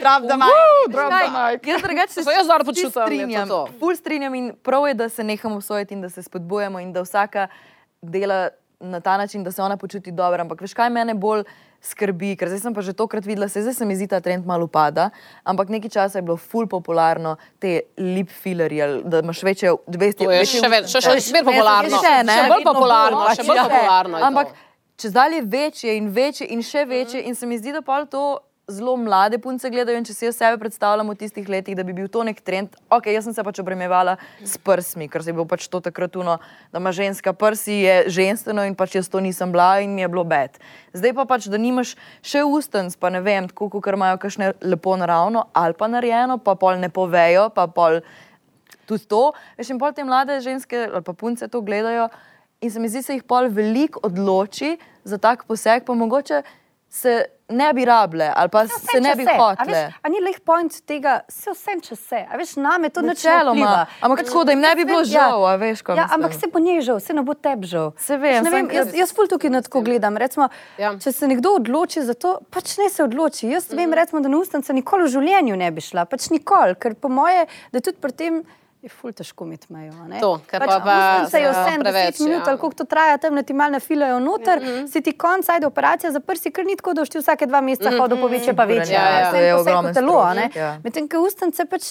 Drop 0.00 0.22
the 0.28 0.36
mic. 0.36 1.66
Jaz 1.66 1.82
drugače 1.82 2.12
se 2.12 2.24
Pa 2.24 2.32
jaz 2.32 2.46
dobro 2.46 2.62
vsi 2.62 2.66
počutim, 2.66 2.86
je 2.86 2.92
to 2.92 3.06
strinjam. 3.06 3.48
Ful 3.80 3.96
strinjam 3.96 4.34
in 4.34 4.52
prav 4.62 4.88
je, 4.88 4.94
da 4.94 5.08
se 5.08 5.24
nehamo 5.24 5.56
obsojati 5.56 5.94
in 5.94 6.00
da 6.00 6.08
se 6.08 6.22
spodbujamo 6.22 6.80
in 6.80 6.92
da 6.92 7.02
vsaka 7.02 7.48
dela 8.02 8.48
na 8.80 9.00
ta 9.00 9.16
način, 9.16 9.44
da 9.44 9.52
se 9.52 9.62
ona 9.62 9.76
počuti 9.76 10.12
dobro. 10.12 10.40
Ampak 10.40 10.60
veš, 10.60 10.74
kaj 10.74 10.90
mene 10.90 11.14
bolj 11.14 11.44
skrbi, 11.80 12.34
ker 12.36 12.48
zdaj 12.48 12.60
sem 12.60 12.74
pa 12.74 12.82
že 12.84 12.92
tokrat 12.92 13.24
videla, 13.24 13.48
se 13.48 13.62
zdaj 13.62 13.74
se 13.74 13.86
mi 13.86 13.96
zdi 13.96 14.06
ta 14.08 14.20
trend 14.20 14.46
malo 14.46 14.64
upada, 14.68 15.10
ampak 15.44 15.68
nekaj 15.68 15.90
časa 15.90 16.18
je 16.18 16.22
bilo 16.22 16.36
ful 16.36 16.66
popularno 16.68 17.36
te 17.58 17.80
lip 17.96 18.30
fillerji, 18.30 18.82
ali 18.82 19.02
da 19.04 19.22
imaš 19.24 19.42
večje, 19.42 19.72
200 19.86 20.24
To 20.24 20.32
je 20.32 20.44
še 20.44 20.68
več, 20.68 20.90
še, 20.92 21.00
še, 21.00 21.20
še 21.20 21.32
bolj 21.38 21.46
popularno. 21.48 22.02
Še, 22.04 22.16
ne, 22.24 22.36
še 22.36 22.50
bolj 22.52 22.66
popularno, 22.68 23.22
bolj, 23.22 23.36
še 23.40 23.48
bolj 23.48 23.60
ja. 23.62 23.64
popularno. 23.68 24.20
Ampak 24.28 24.52
čez 25.00 25.16
dalje 25.16 25.42
večje 25.42 25.96
in 25.96 26.12
večje 26.12 26.48
in 26.52 26.62
še 26.62 26.84
večje, 26.84 27.24
in 27.24 27.34
se 27.34 27.48
mi 27.48 27.58
zdi, 27.58 27.72
da 27.72 27.82
pa 27.84 28.04
to 28.04 28.38
zelo 28.70 28.96
mlade 28.96 29.38
punce 29.38 29.70
gledajo. 29.70 29.98
In 29.98 30.06
če 30.06 30.14
si 30.14 30.26
jaz 30.28 30.38
sebe 30.38 30.58
predstavljam 30.62 31.10
v 31.10 31.16
tistih 31.20 31.48
letih, 31.50 31.76
da 31.76 31.84
bi 31.86 31.94
bil 31.96 32.08
to 32.08 32.22
nek 32.26 32.40
trend, 32.46 32.76
ok, 32.92 33.10
jaz 33.12 33.26
sem 33.28 33.34
se 33.36 33.44
pač 33.46 33.60
obremevala 33.62 34.16
s 34.40 34.56
prsmi, 34.62 35.08
ker 35.10 35.24
se 35.24 35.32
je 35.32 35.36
bilo 35.36 35.46
pač 35.50 35.66
to 35.70 35.82
takrat 35.84 36.16
uno, 36.20 36.38
da 36.72 36.82
ima 36.82 36.92
ženska 36.94 37.34
prsi, 37.36 37.82
je 37.84 37.96
ženstveno 38.20 38.64
in 38.68 38.78
pač 38.78 38.96
jaz 39.00 39.10
to 39.10 39.20
nisem 39.20 39.52
bila 39.52 39.80
in 39.84 39.94
mi 39.94 40.06
je 40.06 40.08
bilo 40.12 40.24
bed. 40.24 40.56
Zdaj 40.96 41.14
pa 41.18 41.26
pač, 41.28 41.50
da 41.50 41.60
nimaš 41.60 41.96
še 42.22 42.46
ustenc, 42.46 42.96
pa 43.00 43.12
ne 43.12 43.20
vem, 43.24 43.50
tako 43.50 43.70
kot 43.74 43.92
imajo 43.92 44.18
kakšne 44.22 44.54
lepo 44.62 44.96
naravno 44.96 45.48
ali 45.52 45.76
pa 45.76 45.90
narejeno, 45.90 46.38
pa 46.38 46.54
pol 46.54 46.80
ne 46.80 46.88
povejo, 46.88 47.50
pa 47.54 47.66
pol 47.66 48.00
tudi 48.86 49.06
to. 49.06 49.30
Veš, 49.58 49.74
in 49.74 49.78
pol 49.78 49.94
te 49.94 50.06
mlade 50.06 50.40
ženske 50.42 50.88
ali 50.88 51.04
pa 51.06 51.14
punce 51.14 51.50
to 51.50 51.62
gledajo 51.62 52.10
in 52.60 52.70
se 52.70 52.80
mi 52.80 52.88
zdi, 52.88 53.02
se 53.02 53.14
jih 53.16 53.24
pol 53.24 53.48
veliko 53.48 54.00
odloči 54.04 54.76
za 55.04 55.18
tak 55.18 55.46
poseg, 55.48 55.84
pa 55.86 55.94
mogoče 55.96 56.42
se 56.90 57.12
ne 57.50 57.72
bi 57.72 57.84
rable 57.84 58.32
ali 58.36 58.48
pa 58.48 58.66
se 58.66 59.00
ne 59.00 59.14
bi 59.16 59.24
hotele. 59.26 59.92
A 60.02 60.08
ni 60.08 60.20
leh 60.20 60.38
point 60.40 60.70
tega, 60.86 61.20
se 61.28 61.50
vse 61.50 61.76
če 61.82 61.96
se. 61.96 62.20
A 62.26 62.36
veš, 62.36 62.56
name 62.56 62.90
to 62.90 63.02
Načeloma, 63.02 63.86
ampak 64.00 64.24
tako, 64.24 64.44
da 64.44 64.52
jim 64.52 64.60
ne 64.60 64.74
bi 64.74 64.84
bilo 64.84 65.00
Ja. 65.00 65.04
žal, 65.06 65.46
a 65.46 65.56
veš, 65.56 65.82
kaj 65.82 65.96
Ja, 65.96 66.02
mislim. 66.04 66.14
ampak 66.16 66.34
se 66.34 66.46
bo 66.46 66.58
njej 66.58 66.80
žal, 66.80 67.00
se 67.00 67.12
ne 67.12 67.22
bo 67.22 67.34
tebi 67.34 67.66
žal. 67.66 67.92
Se 67.96 68.16
vem, 68.16 68.34
Veš, 68.34 68.42
ne 68.42 68.50
vem 68.52 68.70
jaz, 68.70 68.94
jaz 68.94 69.14
ful 69.14 69.26
tukaj 69.26 69.50
na 69.50 69.62
tako 69.62 69.80
gledam. 69.80 70.16
Recimo, 70.16 70.48
Ja. 70.78 70.94
Če 70.98 71.12
se 71.12 71.28
nekdo 71.28 71.54
odloči 71.54 72.02
za 72.02 72.14
to, 72.14 72.38
pač 72.50 72.76
ne 72.78 72.88
se 72.88 73.02
odloči. 73.02 73.48
Jaz 73.48 73.70
vem, 73.70 73.92
recimo, 73.92 74.20
da 74.20 74.28
na 74.28 74.38
ustnice 74.38 74.72
nikoli 74.72 75.04
v 75.04 75.10
življenju 75.10 75.56
ne 75.56 75.70
bi 75.70 75.80
šla, 75.80 76.04
pač 76.04 76.30
nikoli, 76.30 76.74
ker 76.74 76.94
po 76.94 77.08
moje, 77.08 77.46
da 77.72 77.80
tudi 77.80 77.98
pri 77.98 78.12
tem. 78.12 78.42
Je 78.82 78.88
ful 78.88 79.12
težko 79.12 79.44
imeti 79.44 79.66
mejo. 79.68 79.92
a 79.92 80.08
ne. 80.08 80.20
To, 80.20 80.40
ker 80.48 80.60
pač 80.60 80.68
pa- 80.68 80.80
pa 80.80 81.26
se 81.28 81.36
je 81.38 81.44
ja, 81.44 81.50
vse 81.52 81.78
preveč, 81.80 82.16
10 82.16 82.24
minut, 82.24 82.46
ja. 82.46 82.50
ali 82.50 82.58
koliko 82.58 82.76
to 82.76 82.84
traja, 82.84 83.18
tam 83.18 83.34
na 83.34 83.42
ti 83.42 83.52
malo 83.52 83.70
nafilajo 83.70 84.20
noter, 84.20 84.60
mm 84.60 84.66
-hmm. 84.66 84.86
si 84.92 85.02
ti 85.02 85.12
konc, 85.12 85.48
ajde 85.48 85.66
operacija 85.66 86.12
za 86.12 86.20
prsi, 86.20 86.50
ker 86.50 86.64
ni 86.66 86.76
tako, 86.76 86.94
da 86.94 87.00
boš 87.02 87.08
ti 87.08 87.18
vsake 87.18 87.46
dva 87.46 87.60
meseca 87.60 87.90
hodil 87.98 88.20
po 88.20 88.28
večje, 88.28 88.56
pa 88.56 88.64
večje. 88.64 88.94
Ja, 88.94 89.10
ja. 89.10 89.28
Vse 89.28 89.64
To 89.64 89.70
je 89.70 89.76
kot 89.76 89.94
telo, 89.94 90.18
a 90.20 90.34
ne. 90.34 90.50
ja. 90.54 90.78
Medtem 90.84 91.08
ko 91.08 91.20
ustnice 91.20 91.64
pač 91.64 91.82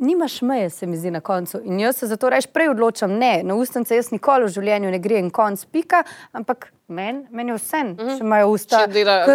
nimaš 0.00 0.42
meje, 0.42 0.70
se 0.70 0.86
mi 0.86 0.96
zdi 0.96 1.10
na 1.10 1.20
koncu. 1.20 1.60
In 1.64 1.80
jaz 1.80 1.96
se 1.96 2.06
zato 2.06 2.30
reč 2.30 2.46
prej 2.46 2.72
odločam, 2.72 3.12
ne, 3.18 3.42
na 3.44 3.54
ustnice 3.54 3.96
jaz 3.96 4.10
nikoli 4.10 4.48
v 4.48 4.54
življenju 4.54 4.90
ne 4.90 4.98
grem 4.98 5.28
konc, 5.30 5.64
pika, 5.72 6.02
ampak 6.32 6.70
meni 6.88 7.26
men 7.30 7.48
je 7.48 7.54
vse, 7.54 7.82
mm 7.84 7.96
-hmm. 7.96 8.18
če 8.18 8.24
imajo 8.24 8.48
usta, 8.48 8.78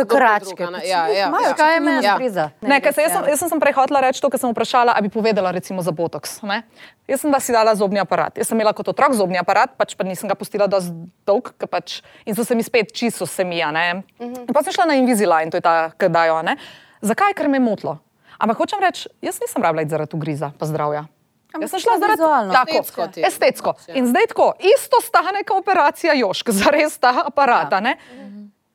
kračke. 0.09 0.55
druga, 0.55 0.69
ne. 0.77 0.87
Ja, 0.87 1.07
ja, 1.07 1.27
imajo, 1.27 1.47
ja. 1.47 1.53
Kaj 1.53 1.73
je 1.73 1.79
meni? 1.79 2.05
Ja. 2.05 2.15
breza. 2.17 2.49
Ne, 2.61 2.81
ker 2.81 2.93
se, 2.93 3.01
jaz, 3.01 3.11
sem, 3.11 3.23
jaz 3.29 3.39
sem 3.49 3.59
prej 3.59 3.73
hotela 3.73 4.01
reči 4.01 4.21
to, 4.21 4.29
kar 4.29 4.39
sem 4.39 4.51
vprašala, 4.51 4.93
ali 4.95 5.07
bi 5.07 5.13
povedala 5.13 5.51
recimo 5.51 5.81
za 5.81 5.91
botoks. 5.91 6.41
Ne? 6.41 6.63
Jaz 7.07 7.21
sem 7.21 7.31
da 7.31 7.39
si 7.39 7.51
dala 7.51 7.75
zobni 7.75 7.99
aparat. 7.99 8.37
Jaz 8.37 8.47
sem 8.47 8.57
imela 8.57 8.73
kot 8.73 8.87
otrok 8.87 9.13
zobni 9.13 9.37
aparat, 9.37 9.69
pač 9.77 9.95
pa 9.95 10.03
nisem 10.03 10.29
ga 10.29 10.35
pustila 10.35 10.67
dosti 10.67 10.91
dolg, 11.25 11.53
pač, 11.69 12.01
in 12.25 12.35
so 12.35 12.43
se 12.43 12.55
mi 12.55 12.63
spet 12.63 12.93
čisto 12.93 13.25
se 13.25 13.43
mi. 13.43 13.61
a 13.63 13.71
ne. 13.71 14.03
In 14.19 14.53
Pa 14.53 14.63
sem 14.63 14.73
šla 14.73 14.85
na 14.85 14.93
Invisalign, 14.93 15.51
to 15.51 15.57
je 15.57 15.61
ta, 15.61 15.91
ki 15.97 16.09
dajo. 16.09 16.35
a 16.35 16.41
ne. 16.41 16.57
Zakaj? 17.01 17.33
Ker 17.33 17.47
me 17.47 17.57
je 17.57 17.61
motlo. 17.61 17.99
Ampak 18.45 18.57
hočem 18.57 18.77
reči, 18.77 19.09
jaz 19.21 19.39
nisem 19.41 19.63
rabila 19.63 19.81
iti 19.81 19.89
zaradi 19.89 20.13
ugriza, 20.13 20.51
pa 20.53 20.65
zdravja. 20.65 21.07
Jaz 21.55 21.71
sem 21.71 21.79
šla 21.81 21.95
zaradi 21.97 22.21
tako, 22.51 22.75
Estetsko 22.75 23.07
ti 23.07 23.23
estetsko. 23.25 23.71
In 23.95 24.05
zdaj 24.05 24.27
tako, 24.27 24.51
isto 24.59 24.99
stane 25.01 25.41
kot 25.41 25.63
operacija 25.63 26.13
Jošk, 26.13 26.51
za 26.59 26.69
res 26.69 26.97
ta 26.97 27.23
aparat. 27.25 27.73
a 27.73 27.79
ne. 27.79 27.95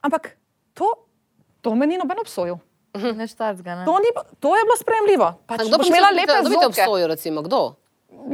Ampak 0.01 0.35
to, 0.75 0.89
to 1.61 1.75
me 1.75 1.87
ni 1.87 2.01
noben 2.01 2.19
obsojil. 2.19 2.59
Neč 3.15 3.37
tarcga, 3.39 3.77
ne? 3.77 3.85
To, 3.87 3.95
ni, 3.99 4.11
to 4.43 4.57
je 4.57 4.63
bilo 4.65 4.77
sprejemljivo. 4.81 5.29
Pač, 5.47 5.63
Kdo 5.63 5.79
bi 5.79 5.87
imela 5.87 6.11
lepe 6.11 6.35
da 6.35 6.43
bi 6.43 6.57
te 6.57 6.67
obsojil, 6.67 7.07
recimo, 7.07 7.45
kdo? 7.47 7.61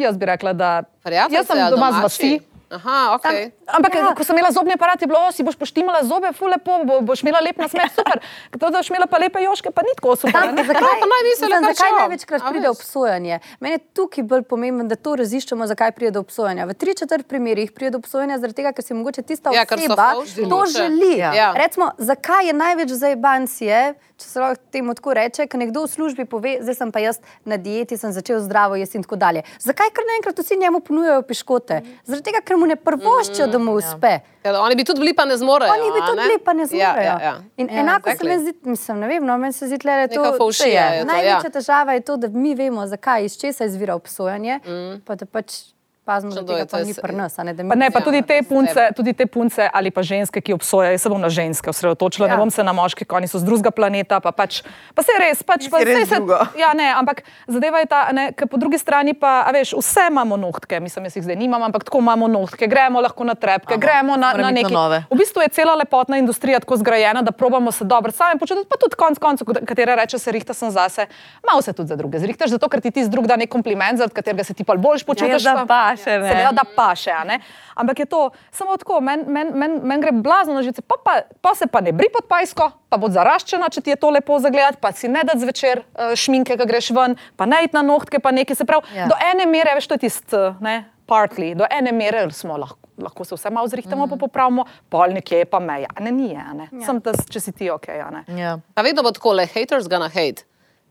Jaz 0.01 0.17
bi 0.17 0.25
rekla, 0.27 0.53
da 0.57 0.71
Prijateljice 1.05 1.37
jaz 1.37 1.47
sem 1.47 1.59
doma 1.71 1.91
z 1.93 2.01
domači? 2.01 2.03
vasi. 2.03 2.56
Aha, 2.71 3.15
ok. 3.15 3.23
Tam, 3.23 3.79
ampak 3.79 3.95
ja. 3.95 4.11
ko 4.11 4.25
sem 4.27 4.35
imela 4.35 4.51
zobni 4.51 4.75
aparat, 4.75 4.99
je 4.99 5.07
bilo, 5.07 5.21
o, 5.23 5.31
si 5.31 5.45
boš 5.47 5.55
poštimala 5.55 6.03
zobe, 6.03 6.33
fu 6.35 6.49
lepo, 6.51 6.81
bo, 6.83 6.99
boš 7.07 7.23
imela 7.23 7.39
lep 7.39 7.61
nasmeh, 7.63 7.93
super. 7.99 8.19
To, 8.59 8.71
da 8.75 8.81
boš 8.81 8.91
imela 8.91 9.07
pa 9.07 9.21
lepe 9.23 9.39
joške, 9.45 9.71
pa 9.71 9.85
ni 9.87 9.95
tako 9.95 10.17
super. 10.19 10.35
Tam, 10.35 10.59
zakaj, 10.59 10.99
pa 10.99 11.07
naj 11.13 11.23
mislijo, 11.29 11.47
mislim, 11.47 11.63
kar 11.63 11.75
zakaj 11.75 11.91
šel. 11.91 11.99
največkrat 12.01 12.43
A 12.43 12.51
pride 12.51 12.71
obsojanje? 12.73 13.39
Meni 13.63 13.79
je 13.79 13.83
tukaj 13.95 14.27
bolj 14.27 14.43
pomembno, 14.51 14.89
da 14.91 14.99
to 14.99 15.15
raziščemo, 15.23 15.67
zakaj 15.71 15.95
pride 15.95 16.11
do 16.19 16.25
obsojanja. 16.27 16.67
V 16.67 16.75
tri 16.75 16.97
četrt 16.99 17.31
primerih 17.31 17.71
pride 17.71 17.95
do 17.95 18.03
obsojanja 18.03 18.41
zaradi 18.43 18.59
tega, 18.59 18.75
ker 18.75 18.83
si 18.83 18.99
mogoče 18.99 19.23
tista 19.23 19.55
Ja, 19.55 19.63
oseba 19.63 20.11
to 20.35 20.61
želi. 20.67 21.15
Ja. 21.23 21.31
Ja. 21.35 21.53
Recimo, 21.55 21.93
zakaj 21.99 22.51
je 22.51 22.53
največ 22.53 22.99
zajebancije, 22.99 23.95
če 24.17 24.29
se 24.29 24.41
lahko 24.41 24.63
temu 24.73 24.95
tako 24.97 25.15
reče, 25.19 25.45
ker 25.51 25.61
nekdo 25.61 25.83
v 25.85 25.91
službi 25.93 26.25
pove, 26.31 26.57
zdaj 26.65 26.79
sem 26.79 26.93
pa 26.93 27.03
jaz 27.05 27.19
na 27.45 27.59
dieti, 27.61 27.99
sem 28.01 28.15
začel 28.17 28.41
zdravo 28.41 28.79
jesti 28.81 28.97
in 29.01 29.05
tako 29.05 29.19
dalje. 29.21 29.43
Zakaj 29.61 29.93
kar 29.93 30.09
naenkrat 30.09 30.41
vsi 30.41 30.57
njemu 30.61 30.81
ponujajo 30.81 31.23
piškote? 31.29 31.83
Zaradi 32.09 32.25
tega, 32.31 32.41
ker 32.41 32.57
mu 32.57 32.69
ne 32.71 32.79
prvoščijo, 32.81 33.51
da 33.53 33.61
mu 33.61 33.77
uspe. 33.77 34.17
Ker 34.47 34.57
oni 34.63 34.79
bi 34.79 34.87
tudi 34.89 35.05
bili, 35.05 35.13
pa 35.17 35.27
ne 35.29 35.37
zmorejo. 35.37 35.77
Oni 35.77 35.93
bi 35.93 36.01
tudi 36.07 36.23
bili, 36.23 36.41
pa 36.41 36.57
ne 36.57 36.67
zmorejo. 36.71 37.05
Ja, 37.05 37.21
ja, 37.21 37.21
ja. 37.29 37.35
In 37.61 37.69
Ja, 37.71 37.81
enako 37.81 38.11
se 38.11 38.17
exactly. 38.17 38.29
mi 38.29 38.39
zdi, 38.41 38.55
mislim, 38.63 39.01
ne 39.05 39.09
vem, 39.09 39.27
no, 39.27 39.39
meni 39.39 39.53
se 39.53 39.67
zdi, 39.67 39.79
da 39.85 39.93
je 39.93 40.09
to 40.09 40.25
je 40.25 40.39
to, 40.39 40.67
ja. 40.71 41.05
Največja 41.05 41.51
težava 41.51 41.93
je 41.93 42.01
to, 42.01 42.17
da 42.17 42.29
mi 42.29 42.55
vemo, 42.55 42.87
zakaj, 42.87 43.25
iz 43.25 43.37
česa 43.37 43.65
izvira 43.65 43.95
obsojanje, 43.95 44.61
mm. 44.65 45.01
pa 45.05 45.15
da 45.15 45.27
pač 45.27 45.76
pazimo, 46.07 46.31
da 46.33 46.43
tega 46.45 46.65
to, 46.65 46.79
ni 46.81 46.95
pri 46.95 47.13
nas. 47.13 47.35
a 47.35 47.43
Ne, 47.43 47.53
Pa 47.59 47.75
ne, 47.75 47.91
pa 47.91 47.99
Ja, 47.99 48.05
tudi 48.05 48.23
te, 48.23 48.39
punce, 48.45 48.83
tudi 48.95 49.13
te 49.13 49.27
punce 49.27 49.67
ali 49.69 49.91
pa 49.91 50.03
ženske, 50.03 50.39
ki 50.39 50.53
obsojajo, 50.53 50.93
jaz 50.93 51.03
se 51.03 51.09
bom 51.09 51.19
na 51.19 51.29
ženske 51.29 51.67
osredotočila, 51.67 52.25
ja. 52.25 52.29
ne 52.29 52.37
Ja. 52.37 52.39
bom 52.39 52.49
se 52.49 52.63
na 52.63 52.73
moške, 52.73 53.03
ki 53.03 53.13
oni 53.13 53.27
so 53.27 53.37
z 53.37 53.45
drugega 53.45 53.71
planeta. 53.71 54.21
Pa, 54.21 54.31
pač, 54.31 54.63
pa 54.93 55.03
se 55.03 55.11
res, 55.17 55.43
pač, 55.43 55.67
pa, 55.67 55.81
res 55.81 56.07
se, 56.07 56.17
drugo. 56.17 56.39
ja, 56.57 56.71
ne, 56.73 56.87
ampak 56.93 57.23
zadeva 57.47 57.79
je 57.79 57.87
ta, 57.87 58.13
ne, 58.13 58.31
ker 58.33 58.47
po 58.47 58.57
drugi 58.57 58.79
strani 58.79 59.13
pa, 59.13 59.43
a 59.43 59.51
veš, 59.51 59.75
vse 59.75 60.07
imamo 60.07 60.37
nohtke, 60.39 60.79
mislim, 60.79 61.05
jaz 61.05 61.17
jih 61.17 61.25
zdaj 61.25 61.37
nimam, 61.37 61.61
ampak 61.61 61.83
tako 61.83 61.99
imamo 61.99 62.29
nohtke, 62.29 62.67
gremo 62.67 63.01
lahko 63.01 63.25
na 63.25 63.35
trepke, 63.35 63.75
Aha, 63.75 63.81
gremo 63.81 64.15
na, 64.17 64.31
na 64.33 64.51
neki. 64.51 64.71
nove. 64.71 65.03
V 65.07 65.17
bistvu 65.17 65.43
je 65.43 65.49
cela 65.51 65.75
lepotna 65.75 66.17
industrija 66.17 66.61
tako 66.61 66.77
zgrajena, 66.77 67.21
da 67.21 67.33
probamo 67.33 67.73
se 67.73 67.85
dobro 67.85 68.13
sami 68.13 68.39
počutiti, 68.39 68.69
pa 68.69 68.77
tudi 68.77 68.95
konc 68.97 69.19
koncev, 69.19 69.47
katera 69.65 69.95
reče, 69.97 70.19
se 70.19 70.31
rihta 70.31 70.55
sem 70.55 70.71
zase, 70.71 71.07
malo 71.43 71.59
se 71.61 71.73
tudi 71.73 71.89
za 71.89 71.97
druge 71.97 72.19
zrihtaš, 72.19 72.51
zato 72.51 72.69
ker 72.69 72.81
ti 72.81 72.91
ti 72.91 73.03
z 73.03 73.09
drug 73.09 73.27
da 73.27 73.37
nek 73.37 73.49
kompliment, 73.49 73.99
zaradi 73.99 74.15
katerega 74.15 74.45
se 74.45 74.55
ti 74.55 74.63
pa 74.63 74.77
boljš 74.77 75.03
počutiš. 75.05 75.45
pa- 75.67 75.96
paše, 75.97 76.19
ne. 76.21 76.29
Seveda, 76.29 76.53
da 76.53 76.65
paše, 76.77 77.11
a. 77.11 77.39
Ampak 77.75 77.99
je 77.99 78.07
to 78.07 78.31
samo 78.51 78.77
tako, 78.77 79.01
meni 79.01 79.25
men, 79.27 79.53
men, 79.55 79.81
men 79.83 80.01
gre 80.01 80.13
blazno 80.13 80.55
na 80.55 80.63
žice, 80.63 80.83
pa, 80.83 80.95
pa, 81.05 81.21
pa 81.41 81.55
se 81.55 81.67
pa 81.67 81.81
ne 81.81 81.93
bri 81.93 82.09
pod 82.13 82.29
pajsko, 82.29 82.71
pa 82.89 82.97
bo 83.01 83.11
zaraščena, 83.13 83.69
če 83.73 83.81
ti 83.85 83.93
je 83.93 84.01
to 84.01 84.11
lepo 84.11 84.39
zagledati, 84.41 84.81
pa 84.81 84.93
si 84.93 85.09
ne 85.09 85.25
da 85.27 85.37
zvečer 85.37 85.83
uh, 85.83 86.15
šminke, 86.17 86.57
ki 86.57 86.69
greš 86.69 86.91
ven, 86.97 87.17
pa 87.37 87.49
ne 87.49 87.65
iti 87.67 87.77
na 87.77 87.83
nohtke, 87.87 88.21
pa 88.23 88.33
nekaj. 88.33 88.57
Se 88.57 88.65
pravi, 88.65 88.89
Ja. 88.95 89.03
ja. 89.03 89.07
do 89.11 89.17
ene 89.33 89.47
mere, 89.51 89.75
veš, 89.77 89.89
to 89.91 89.99
je 89.99 90.07
tisto, 90.07 90.55
ne, 90.65 90.85
partly, 91.07 91.55
do 91.59 91.67
ene 91.71 91.93
mere 91.93 92.31
smo 92.31 92.57
lahko. 92.57 92.79
Lahko 92.97 93.25
se 93.29 93.37
vse 93.37 93.51
malo 93.53 93.69
zrihtamo, 93.69 94.07
mm. 94.07 94.11
pa 94.11 94.17
popravimo, 94.17 94.65
pol 94.89 95.13
nekje 95.13 95.43
je 95.43 95.45
pa 95.45 95.59
meja. 95.61 95.91
A 95.93 96.01
Ne, 96.01 96.13
ni, 96.13 96.31
je, 96.31 96.41
a 96.41 96.55
ne. 96.57 96.69
Ja. 96.73 96.87
Sem 96.87 97.01
tas, 97.05 97.27
če 97.29 97.41
si 97.45 97.53
ti 97.53 97.69
ok. 97.71 97.89
a 97.89 98.11
ne. 98.11 98.23
Ja. 98.41 98.55
Pa 98.75 98.81
vedno 98.83 99.03
bo 99.05 99.13
tako, 99.13 99.35
le 99.37 99.45
haters 99.45 99.85
gonna 99.89 100.09
hate. 100.09 100.47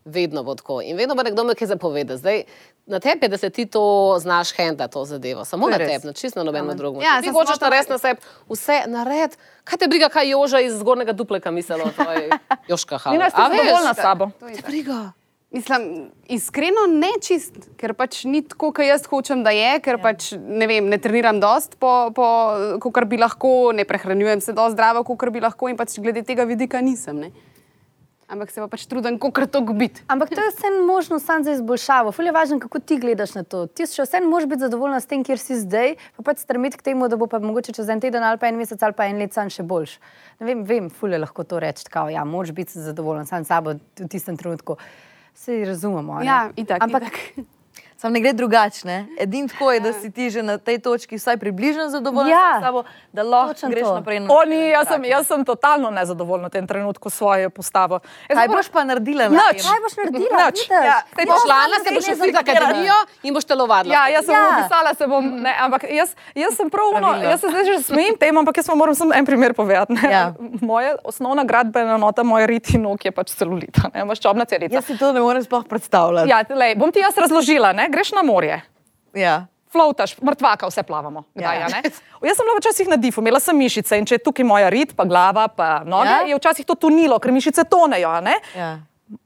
Vedno 0.06 0.42
bo 0.42 0.54
tako. 0.54 0.80
In 0.80 0.96
vedno 0.96 1.14
bo 1.14 1.22
nekdo 1.22 1.42
me 1.42 1.54
kaj 1.54 1.66
zapovedal. 1.68 2.16
Zdaj, 2.16 2.44
na 2.86 3.00
tebi 3.00 3.24
je, 3.24 3.28
da 3.28 3.36
se 3.36 3.50
ti 3.50 3.66
to 3.66 3.82
znaš 4.16 4.52
handla, 4.52 4.86
to 4.86 5.04
zadevo. 5.04 5.44
Samo 5.44 5.66
To 5.66 5.68
je 5.68 5.72
na 5.72 5.78
res. 5.78 5.90
tebi, 5.90 6.06
na 6.06 6.12
čisto 6.14 6.38
na 6.38 6.44
nobenem 6.44 6.76
drugem. 6.76 7.02
Ja, 7.02 7.18
ti 7.18 7.28
hočeš 7.28 7.56
smo- 7.56 7.66
narediti 7.66 7.90
na 7.90 7.98
sebi 7.98 8.20
vse, 8.48 8.82
nared. 8.86 9.34
Kaj 9.64 9.78
te 9.78 9.88
briga, 9.88 10.08
kaj 10.08 10.30
Joža 10.30 10.60
iz 10.60 10.78
zgornjega 10.78 11.12
dupleka 11.12 11.50
mislila, 11.50 11.90
to 11.96 12.06
je 12.12 12.30
Joška 12.68 12.98
Hala. 12.98 13.12
Nina, 13.12 13.30
ste 13.30 13.42
zadovoljna 13.42 13.94
s 13.94 13.96
sabo. 13.98 14.30
Te 14.40 14.62
briga. 14.62 15.12
Mislim, 15.50 15.82
iskreno 16.28 16.86
ne 16.88 17.10
čist, 17.22 17.54
ker 17.76 17.94
pač 17.94 18.24
ni 18.24 18.42
tako, 18.42 18.72
kot 18.72 18.84
jaz 18.84 19.06
hočem, 19.06 19.42
da 19.42 19.50
je, 19.50 19.80
ker 19.80 19.94
ja. 19.94 20.02
pač 20.02 20.32
ne, 20.34 20.66
vem, 20.66 20.86
ne 20.86 20.98
treniram 20.98 21.38
dost, 21.40 21.78
po, 21.78 22.10
po, 22.10 22.26
kot 22.82 23.04
bi 23.04 23.16
lahko, 23.16 23.72
ne 23.72 23.84
prehranjujem 23.84 24.40
se 24.40 24.52
dosti 24.52 24.74
zdravo, 24.74 25.02
kot 25.02 25.30
bi 25.30 25.40
lahko 25.40 25.68
in 25.68 25.76
pač 25.76 25.98
glede 25.98 26.22
tega 26.22 26.44
vidika 26.44 26.80
nisem. 26.80 27.16
Ne. 27.18 27.30
Ampak 28.26 28.50
se 28.50 28.58
pa 28.58 28.66
pač 28.66 28.88
trudim, 28.90 29.20
kot 29.22 29.38
to 29.54 29.60
biti. 29.62 30.02
Ampak 30.10 30.32
to 30.34 30.42
je 30.42 30.50
vse 30.50 30.70
možno 30.86 31.18
samo 31.22 31.44
za 31.46 31.52
izboljšavo. 31.54 32.10
Ful 32.12 32.26
je 32.26 32.32
važno, 32.34 32.58
kako 32.58 32.80
ti 32.82 32.98
gledaš 32.98 33.36
na 33.38 33.44
to. 33.46 33.66
Ti 33.70 33.86
še 33.86 34.02
vse 34.02 34.20
moraš 34.26 34.48
biti 34.50 34.66
zadovoljen 34.66 34.98
s 35.00 35.06
tem, 35.06 35.22
kjer 35.22 35.38
si 35.38 35.60
zdaj, 35.62 35.94
pa 36.18 36.26
pač 36.26 36.42
stremeti 36.42 36.80
k 36.80 36.90
temu, 36.90 37.06
da 37.06 37.14
bo 37.16 37.30
pa 37.30 37.38
mogoče 37.38 37.76
čez 37.76 37.86
en 37.92 38.02
teden 38.02 38.26
ali 38.26 38.42
pa 38.42 38.50
en 38.50 38.58
mesec 38.58 38.82
ali 38.82 38.98
pa 38.98 39.06
en 39.06 39.22
let 39.22 39.36
sam 39.36 39.46
še 39.46 39.62
boljš. 39.62 39.98
Ne 40.42 40.50
vem, 40.50 40.66
vem 40.66 40.90
ful 40.90 41.14
je 41.14 41.22
lahko 41.22 41.46
to 41.46 41.62
reči, 41.62 41.86
kao, 41.86 42.10
ja, 42.10 42.26
moraš 42.26 42.50
biti 42.56 42.82
zadovoljen 42.82 43.30
sam 43.30 43.46
s 43.46 43.54
sabo 43.54 43.78
v 43.78 44.08
tistem 44.10 44.34
trenutku. 44.36 44.74
Vsi 45.36 45.62
razumemo. 45.68 46.18
ne? 46.18 46.26
Ja, 46.26 46.40
itak, 46.56 46.82
Ampak 46.82 47.06
itak. 47.06 47.46
Sam 47.96 48.12
ne 48.12 48.20
gre 48.20 48.32
drugače. 48.32 49.06
Edino 49.16 49.48
tako 49.48 49.72
je, 49.72 49.80
da 49.80 49.92
si 49.94 50.10
ti 50.10 50.28
že 50.28 50.42
na 50.42 50.58
tej 50.58 50.78
točki 50.78 51.16
vsaj 51.16 51.36
približno 51.36 51.88
zadovoljen 51.88 52.28
Ja, 52.28 52.60
s 52.60 52.62
sabo, 52.62 52.82
da 53.10 53.22
lahko 53.22 53.54
točno 53.54 53.68
greš 53.68 53.82
to. 53.82 53.94
naprej. 53.94 54.20
na 54.20 54.28
Oni, 54.34 54.68
jaz 54.68 54.86
sem, 54.86 55.04
jaz 55.06 55.26
sem 55.26 55.40
totalno 55.42 55.88
nezadovoljna 55.90 56.46
v 56.46 56.52
tem 56.52 56.66
trenutku 56.66 57.08
s 57.08 57.14
svojo 57.14 57.48
postavo. 57.50 58.00
Jaz 58.28 58.36
Kaj 58.36 58.48
boš 58.48 58.68
pa 58.68 58.84
naredila? 58.84 59.28
na 59.28 59.40
tem? 59.48 59.60
kaj 59.62 59.80
boš 59.80 59.94
naredila? 59.96 60.44
Vidiš? 60.46 60.68
Ja, 60.68 60.98
saj 61.08 61.24
Boš 61.24 61.34
to- 61.34 61.42
šla, 61.42 61.56
se 61.78 61.90
boš 61.90 62.04
fit 62.04 62.16
zablokirana. 62.16 62.60
akademijo 62.60 62.94
in 63.22 63.32
boš 63.32 63.44
telovadila. 63.44 63.94
Ja, 63.94 64.08
jaz 64.08 64.24
sem 64.24 64.34
Ja. 64.34 64.40
ja. 64.42 64.58
opisala, 64.58 64.94
se 64.94 65.06
bom, 65.06 65.24
ne, 65.38 65.54
ampak 65.58 65.82
jaz, 65.90 66.12
jaz 66.34 66.52
sem 66.52 66.68
prav, 66.68 66.92
no, 66.92 67.00
Pravilno. 67.00 67.30
jaz 67.30 67.40
se 67.40 67.48
zdaj 67.48 67.64
že 67.66 67.82
smejim 67.82 68.16
tem, 68.16 68.36
ampak 68.36 68.56
jaz 68.56 68.68
vam 68.68 68.78
moram 68.78 68.94
samo 68.94 69.14
en 69.14 69.24
primer 69.24 69.54
povedati. 69.54 69.92
ne. 69.94 70.10
Ja. 70.10 70.34
Moja 70.60 70.96
osnovna 71.02 71.44
gradbena 71.44 71.96
nota, 71.96 72.22
moj 72.22 72.46
rit 72.46 72.70
in 72.70 72.82
nog 72.82 73.00
je 73.00 73.10
pač 73.10 73.32
celulita, 73.32 73.88
ne, 73.90 74.04
maščobna 74.04 74.44
celica. 74.44 74.74
Jaz 74.74 74.84
si 74.84 74.98
to 74.98 75.12
ne 75.12 75.20
morem 75.20 75.40
sploh 75.40 75.64
predstavljati. 75.64 76.28
Ja, 76.28 76.44
lej, 76.50 76.74
bom 76.74 76.92
ti 76.92 77.00
jaz 77.00 77.16
razložila, 77.16 77.72
ne? 77.72 77.85
Greš 77.88 78.12
na 78.12 78.22
morje. 78.22 78.62
Ja. 79.12 79.46
Flautaš, 79.66 80.14
mrtvaka, 80.18 80.66
vse 80.66 80.82
plavamo. 80.82 81.24
Kdaj, 81.34 81.56
Ja. 81.56 81.68
ja. 81.68 81.82
Jaz 82.26 82.36
sem 82.36 82.44
bila 82.44 82.58
včasih 82.58 82.88
na 82.88 82.96
difu, 82.96 83.20
imela 83.20 83.40
sem 83.40 83.52
mišice 83.52 83.98
in 83.98 84.04
če 84.04 84.14
je 84.14 84.24
tukaj 84.24 84.44
moja 84.44 84.68
rit, 84.68 84.92
pa 84.92 85.04
glava, 85.04 85.48
pa 85.48 85.82
noge, 85.82 86.08
Ja. 86.08 86.20
je 86.24 86.34
včasih 86.34 86.64
to 86.64 86.74
tunilo, 86.76 87.18
ker 87.18 87.30
mišice 87.30 87.64
tonejo. 87.64 88.20
ne. 88.20 88.38
Ja. 88.54 88.78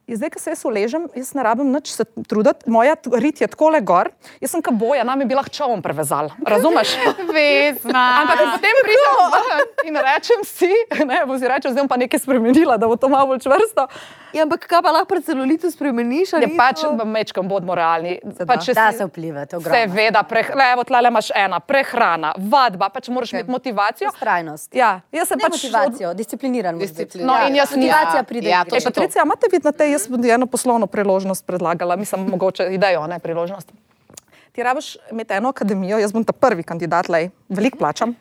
In 0.06 0.12
zdaj, 0.12 0.28
ko 0.28 0.38
se 0.38 0.50
jaz 0.50 0.60
uležem, 0.60 1.06
jaz 1.14 1.32
ne 1.32 1.40
rabim 1.40 1.64
nič 1.66 1.88
se 1.88 2.04
truditi, 2.04 2.68
moja 2.68 2.92
rit 3.14 3.40
je 3.40 3.46
tako 3.46 3.70
le 3.70 3.80
gor, 3.80 4.10
jaz 4.36 4.50
sem 4.50 4.60
kaboja, 4.60 5.04
nam 5.04 5.16
je 5.16 5.26
bila 5.26 5.40
čovn 5.42 5.80
prevezal. 5.80 6.28
Razumeš? 6.38 6.90
Vesna. 7.32 8.02
Ampak 8.20 8.38
potem 8.50 8.76
pridem 8.84 9.64
in 9.86 9.96
rečem 9.96 10.40
si, 10.44 10.68
ne, 11.00 11.24
bo 11.24 11.38
si 11.38 11.46
rečem, 11.46 11.72
zdaj 11.72 11.80
bom 11.80 11.88
pa 11.88 11.96
nekaj 11.96 12.20
spremenila, 12.20 12.76
da 12.76 12.84
bo 12.84 12.96
to 12.96 13.08
malo 13.08 13.26
bolj 13.28 13.40
čvrsto. 13.40 13.86
Ja, 14.32 14.42
ampak 14.42 14.62
kaj 14.62 14.80
pa 14.80 14.90
lahko 14.90 15.06
pred 15.06 15.24
celulitu 15.24 15.66
spremeniš? 15.66 16.32
Je 16.34 16.48
pač, 16.54 16.80
to- 16.80 17.04
mečkam, 17.06 17.44
bodimo 17.44 17.74
realni. 17.74 18.20
da. 18.24 18.46
Pač, 18.46 18.66
Da 18.68 18.90
si- 18.90 18.98
se 18.98 19.04
vpliva, 19.04 19.44
to 19.44 19.56
ogromno. 19.56 19.74
Seveda, 19.76 20.22
preh, 20.22 20.50
le, 20.50 20.72
evo, 20.72 20.84
tlele 20.84 21.08
imaš 21.08 21.30
ena, 21.32 21.60
prehrana, 21.60 22.32
vadba, 22.38 22.88
pač 22.88 23.08
moraš 23.08 23.28
okay. 23.28 23.34
imeti 23.36 23.50
motivacijo. 23.50 24.10
Trajnost. 24.14 24.74
Ja, 24.74 25.00
jaz 25.10 25.28
sem 25.28 25.38
Ne 25.38 25.44
pač 25.44 25.52
motivacijo, 25.54 26.14
discipliniran. 26.14 26.74
moraš 26.74 26.88
biti. 26.88 27.04
Disciplin- 27.04 27.26
No, 27.26 27.38
in 27.42 27.54
jaz 27.54 27.70
Motivacija 27.70 28.16
Ja, 28.16 28.22
pride. 28.24 28.48
ja, 28.48 28.64
to 28.64 28.74
je. 28.74 28.80
Patricija, 28.82 29.22
imate 29.22 29.46
vid 29.48 29.64
na 29.64 29.72
tej, 29.72 29.92
jaz 29.92 30.08
bi 30.08 30.30
eno 30.30 30.46
poslovno 30.46 30.86
priložnost 30.86 31.46
predlagala, 31.46 31.96
mislim, 31.96 32.26
mogoče 32.26 32.68
idejo, 32.70 33.06
ne 33.06 33.18
priložnost. 33.18 33.68
Ti 34.52 34.62
rabiš 34.62 34.96
imeti 35.10 35.32
eno 35.32 35.48
akademijo, 35.48 35.98
jaz 35.98 36.12
bom 36.12 36.24
ta 36.24 36.32
prvi 36.32 36.62
kandidat, 36.62 37.08
lej, 37.08 37.30
veliko 37.48 37.78
plačam, 37.78 38.14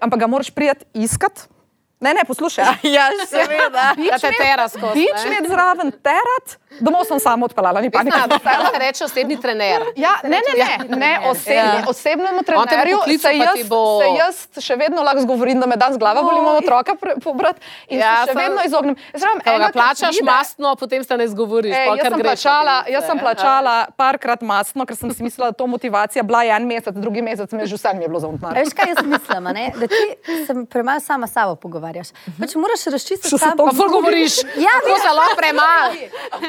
ampak 0.00 0.20
ga 0.20 0.26
moraš 0.26 0.50
prijeti 0.50 0.84
iskat. 0.94 1.48
Ne, 2.04 2.12
ne, 2.12 2.22
poslušaj. 2.22 2.64
Ja, 2.84 3.08
seveda. 3.26 3.94
Da 4.10 4.18
te 4.20 4.30
tera 4.36 4.68
skozi. 4.68 4.98
Nič 4.98 5.20
ne. 5.22 5.30
med 5.32 5.48
zraven 5.48 5.88
terat, 5.98 6.46
domov 6.78 7.04
sem 7.04 7.18
samo 7.18 7.46
odpeljala, 7.46 7.80
ni 7.80 7.88
panika. 7.88 8.26
Kaj 8.36 8.66
se 8.66 8.78
reče 8.78 9.04
osebni 9.04 9.36
trener? 9.38 9.82
Ja, 9.96 10.12
ne, 10.24 10.38
ne, 10.38 10.52
ne, 10.54 10.68
ne 10.96 11.12
osebni, 11.24 11.54
Ja. 11.76 11.84
osebnemu 11.86 12.42
trenerju 12.42 12.98
poklical, 12.98 13.30
se 13.30 13.36
jaz, 13.38 13.68
bo- 13.68 13.98
se 13.98 14.08
jaz 14.12 14.36
še 14.60 14.76
vedno 14.76 15.00
lahko 15.00 15.22
zgovorim, 15.22 15.56
da 15.56 15.66
me 15.66 15.76
dan 15.76 15.92
z 15.92 15.98
glava 15.98 16.20
boli, 16.20 16.36
imamo 16.36 16.58
otroka 16.58 16.92
pobrati 17.18 17.60
in 17.88 17.98
Ja, 17.98 18.04
ja, 18.04 18.14
se 18.18 18.26
še 18.26 18.32
sem- 18.32 18.42
vedno 18.42 18.60
izognem. 18.62 18.94
Jaz 19.08 19.22
pravim, 19.22 19.40
Ko 19.40 19.58
ga 19.58 19.68
plačaš 19.70 20.12
pride- 20.12 20.26
mastno, 20.26 20.74
potem 20.76 21.00
se 21.02 21.16
ne 21.16 21.24
izgovoriš. 21.24 21.72
Ej, 21.72 21.86
pol 21.86 21.96
jaz, 21.96 22.04
sem 22.06 22.20
plačala, 22.20 22.74
potem, 22.78 22.92
jaz 22.92 23.04
sem 23.04 23.16
ja. 23.16 23.22
plačala 23.22 23.74
parkrat 23.96 24.40
masno, 24.42 24.82
ker 24.84 24.96
sem 24.96 25.10
si 25.10 25.22
mislila, 25.22 25.46
da 25.46 25.54
to 25.54 25.66
motivacija 25.66 26.22
bila 26.24 26.42
je 26.42 26.52
en 26.52 26.66
mesec, 26.66 26.94
drugi 26.96 27.22
mesec 27.22 27.48
mi 27.50 27.60
je 27.60 27.66
že 27.66 27.76
vse 27.76 27.94
mi 27.94 28.02
je 28.02 28.08
bilo 28.08 28.20
zaumtno. 28.20 28.50
Veš, 28.50 28.74
kaj 28.74 28.88
jaz 28.90 29.00
mislim, 29.06 29.42
a 29.42 29.52
ne? 29.52 29.70
da 29.74 29.86
ti 29.86 30.02
se 30.44 30.52
premalo 30.66 31.00
sama 31.00 31.26
s 31.26 31.32
sabo 31.32 31.54
pogovarjaš. 31.94 32.08
Pač 32.38 32.54
moraš 32.56 32.84
razčistiti 32.86 33.28
Še 33.28 33.38
se 33.38 33.44
sam. 33.44 33.56
to 33.56 33.64
Pa 33.64 33.72
ful 33.72 33.88
govoriš, 33.90 34.34
Ja, 34.66 34.74
kako 34.80 34.96
zelo 35.00 35.24
premalo. 35.36 35.92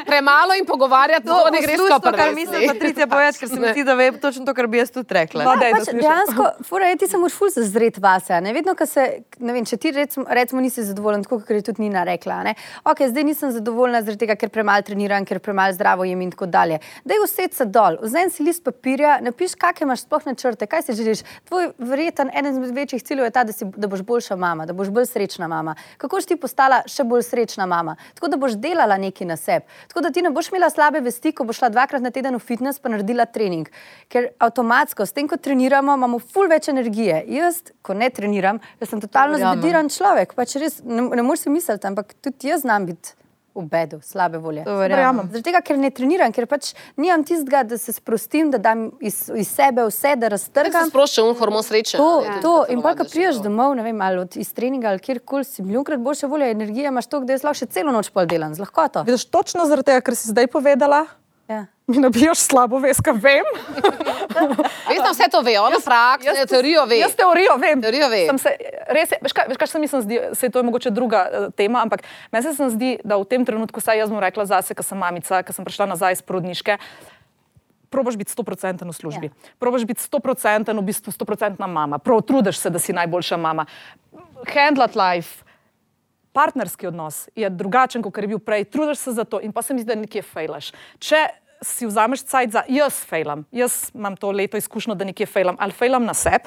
Premalo 0.04 0.54
in 0.54 0.66
pogovarjati, 0.66 1.26
to 1.26 1.36
ne 1.46 1.60
gre 1.60 1.76
Poslušaj 1.76 1.90
to, 1.90 1.98
skupaj. 1.98 2.18
kar 2.18 2.34
misli 2.34 2.66
Patricija 2.68 3.06
povedati, 3.12 3.38
ker 3.38 3.48
se 3.48 3.56
mi 3.56 3.68
zdi, 3.68 3.84
da 3.84 3.94
ve 3.94 4.12
točno 4.12 4.44
to, 4.44 4.54
kar 4.54 4.66
bi 4.66 4.78
jaz 4.78 4.90
tudi 4.90 5.14
rekla. 5.14 5.44
Daj, 5.46 5.72
da 5.72 5.78
Pač 5.78 5.92
dejansko, 5.92 6.44
fura 6.64 6.86
je, 6.86 6.96
ti 6.96 7.06
se 7.06 7.16
moraš 7.16 7.32
ful 7.34 7.50
zazreti 7.50 8.00
vase. 8.00 8.32
a 8.32 8.40
Ne? 8.40 8.52
Vedno, 8.52 8.74
ko 8.74 8.86
se, 8.86 9.06
ne 9.38 9.52
vem, 9.52 9.64
če 9.64 9.76
ti 9.76 9.90
recimo, 9.90 10.26
recimo 10.28 10.60
nisi 10.60 10.84
zadovoljen, 10.84 11.22
tako 11.22 11.40
kot 11.40 11.50
je 11.50 11.62
tudi 11.62 11.82
Nina 11.82 12.04
rekla. 12.04 12.34
a 12.34 12.42
Ne? 12.42 12.54
Ok, 12.84 13.02
zdaj 13.04 13.24
nisem 13.24 13.50
zadovoljna 13.50 14.02
zaradi 14.02 14.18
tega, 14.18 14.36
ker 14.36 14.48
premalo 14.48 14.82
treniram, 14.82 15.24
ker 15.24 15.38
premalo 15.38 15.72
zdravo 15.72 16.04
jem 16.04 16.20
in 16.20 16.30
tako 16.30 16.46
dalje. 16.48 16.78
Daj 17.04 17.18
used 17.18 17.52
se 17.52 17.64
dol, 17.66 17.98
vzemi 18.02 18.30
si 18.30 18.42
list 18.42 18.64
papirja, 18.64 19.18
napiš, 19.20 19.54
kakšne 19.56 19.84
imaš 19.84 20.00
sploh 20.00 20.26
načrte, 20.26 20.66
kaj 20.66 20.82
si 20.82 20.92
želiš. 20.94 21.18
Tvoj 21.44 21.70
verjeten 21.78 22.30
eden 22.32 22.52
izmed 22.52 22.74
večjih 22.74 23.02
ciljev 23.02 23.24
je 23.24 23.30
ta, 23.30 23.44
da, 23.44 23.52
si, 23.52 23.64
da 23.66 23.86
boš 23.86 24.02
boljša 24.02 24.36
mama, 24.36 24.66
da 24.66 24.72
boš 24.72 24.88
bolj 24.88 25.06
srečna 25.06 25.25
mama. 25.48 25.74
Kako 25.98 26.16
boš 26.16 26.28
ti 26.30 26.36
postala 26.36 26.82
še 26.86 27.04
bolj 27.04 27.24
srečna 27.26 27.66
mama? 27.66 27.96
Tako 28.14 28.30
da 28.32 28.38
boš 28.40 28.56
delala 28.60 28.96
nekaj 29.00 29.26
na 29.26 29.36
sebi. 29.36 29.66
Tako 29.90 30.04
da 30.06 30.10
ti 30.10 30.22
ne 30.22 30.30
boš 30.30 30.48
imela 30.52 30.70
slabe 30.70 31.02
vesti, 31.04 31.32
ko 31.32 31.44
boš 31.44 31.60
šla 31.60 31.72
dvakrat 31.74 32.02
na 32.02 32.10
teden 32.14 32.38
v 32.38 32.42
fitness 32.42 32.80
pa 32.80 32.92
naredila 32.92 33.26
trening. 33.26 33.68
Ker 34.12 34.30
avtomatsko, 34.38 35.06
s 35.06 35.16
tem, 35.16 35.28
ko 35.28 35.36
treniramo, 35.36 35.98
imamo 35.98 36.22
ful 36.22 36.48
več 36.48 36.70
energije. 36.72 37.22
Jaz, 37.36 37.62
ko 37.82 37.94
ne 37.98 38.10
treniram, 38.10 38.62
jaz 38.80 38.94
sem 38.94 39.02
totalno 39.02 39.38
zbediran 39.42 39.90
človek. 39.92 40.34
Pač 40.38 40.56
res, 40.62 40.80
ne, 40.84 41.08
ne 41.10 41.26
moreš 41.26 41.46
si 41.46 41.54
misliti, 41.54 41.88
ampak 41.90 42.16
tudi 42.22 42.54
jaz 42.54 42.64
znam 42.64 42.86
biti. 42.92 43.16
V 43.56 43.64
bedu, 43.72 44.00
slabe 44.04 44.38
volje. 44.38 44.64
Verjamem. 44.66 45.30
Zaradi 45.32 45.42
tega, 45.48 45.62
ker 45.64 45.78
ne 45.80 45.88
treniram, 45.90 46.32
ker 46.32 46.44
pač 46.46 46.74
nimam 47.00 47.24
tistega, 47.24 47.62
da 47.64 47.78
se 47.80 47.94
sprostim, 47.96 48.50
da 48.52 48.58
dam 48.60 48.90
iz, 49.00 49.30
iz 49.32 49.48
sebe 49.48 49.86
vse, 49.88 50.12
da 50.16 50.28
Tako 50.28 50.38
se 50.38 50.52
raztrgam. 50.52 50.90
sprošča 50.90 51.24
un 51.24 51.34
hormon 51.38 51.64
sreče. 51.64 51.96
To, 51.96 52.20
tudi 52.26 52.42
to. 52.44 52.54
In 52.68 52.82
pa, 52.84 52.92
ko 52.98 53.08
priješ 53.08 53.40
domov, 53.40 53.72
ne 53.80 53.82
vem, 53.82 54.02
ali 54.04 54.20
od, 54.26 54.36
iz 54.36 54.52
treninga 54.52 54.92
ali 54.92 55.00
kjerkoli, 55.00 55.44
si 55.44 55.62
milijonkrat 55.64 56.00
boljše 56.04 56.26
volje, 56.28 56.50
energije 56.52 56.92
imaš 56.92 57.06
to, 57.06 57.20
da 57.24 57.32
jaz 57.32 57.42
lahko 57.48 57.64
še 57.64 57.66
celo 57.72 57.92
noč 57.96 58.12
pol 58.12 58.28
delam, 58.28 58.52
z 58.54 58.60
lahkoto. 58.60 59.06
Vidiš, 59.08 59.24
točno 59.32 59.64
zaradi 59.66 59.88
tega, 59.94 60.04
kar 60.04 60.14
si 60.14 60.28
zdaj 60.28 60.46
povedala, 60.52 61.06
Ja. 61.48 61.66
mi 61.86 61.98
nabijaš 62.02 62.38
slabo 62.38 62.78
vest, 62.82 63.00
kaj 63.06 63.14
vem. 63.22 63.46
Veš, 64.90 64.98
da 65.02 65.10
vse 65.12 65.28
to 65.30 65.40
ve, 65.46 65.54
ona 65.60 65.78
praksa, 65.84 66.32
Jaz- 66.34 66.48
teorijo 66.50 66.84
ve. 66.84 66.98
Jaz 66.98 67.14
teorijo 67.14 67.56
vem. 67.62 67.82
Teorijo 67.82 68.08
ve. 68.10 68.24
Sem 68.26 68.38
Se, 68.38 68.52
res 68.90 69.14
veš, 69.22 69.32
kaj, 69.32 69.46
veš, 69.48 69.60
kaj 69.60 69.70
se 69.70 69.78
mi 69.78 69.88
se 69.88 70.00
zdi, 70.02 70.18
se 70.34 70.50
to 70.50 70.58
je 70.58 70.66
mogoče 70.66 70.90
druga 70.90 71.22
uh, 71.30 71.46
tema, 71.54 71.82
ampak 71.86 72.02
meni 72.32 72.42
se 72.42 72.54
sem 72.58 72.70
zdi, 72.74 72.90
da 73.04 73.16
v 73.16 73.24
tem 73.30 73.46
trenutku, 73.46 73.80
saj 73.80 74.02
jaz 74.02 74.10
bom 74.10 74.18
rekla 74.22 74.44
zase, 74.50 74.74
ker 74.74 74.84
sem 74.84 74.98
mamica, 74.98 75.40
ker 75.46 75.54
sem 75.54 75.64
prišla 75.64 75.86
nazaj 75.94 76.18
iz 76.18 76.22
porodniške. 76.26 76.78
Probaš 77.94 78.18
biti 78.18 78.34
100% 78.34 78.82
v 78.82 78.92
službi. 78.92 79.30
Ja. 79.30 79.54
Probaš 79.62 79.86
biti 79.86 80.02
100% 80.02 80.74
v 80.74 80.82
bistvu 80.82 81.14
100% 81.14 81.66
mama. 81.70 82.02
Prav 82.02 82.26
trudiš 82.26 82.58
se, 82.58 82.70
da 82.70 82.82
si 82.82 82.92
najboljša 82.92 83.38
mama. 83.38 83.66
Handlat 84.50 84.98
life, 84.98 85.45
partnerski 86.36 86.86
odnos 86.86 87.24
je 87.34 87.48
drugačen, 87.50 88.04
kot 88.04 88.18
je 88.18 88.28
bil 88.28 88.38
prej. 88.40 88.66
Trudiš 88.66 88.98
se 89.00 89.12
za 89.12 89.24
to 89.24 89.40
in 89.40 89.52
pa 89.52 89.62
se 89.62 89.72
mi 89.72 89.80
zdi, 89.80 89.88
da 89.88 89.98
nekje 89.98 90.22
fejlaš. 90.24 90.70
Če 91.00 91.24
si 91.58 91.86
vzameš 91.86 92.20
cajt 92.22 92.50
za 92.52 92.62
jaz 92.68 92.98
fejlam, 93.02 93.46
jaz 93.50 93.88
imam 93.94 94.12
to 94.14 94.28
leto 94.30 94.58
izkušnjo, 94.60 94.92
da 94.94 95.06
nekje 95.06 95.24
fejlam, 95.26 95.56
ali 95.58 95.72
fejlam 95.72 96.04
na 96.04 96.12
sebi, 96.12 96.44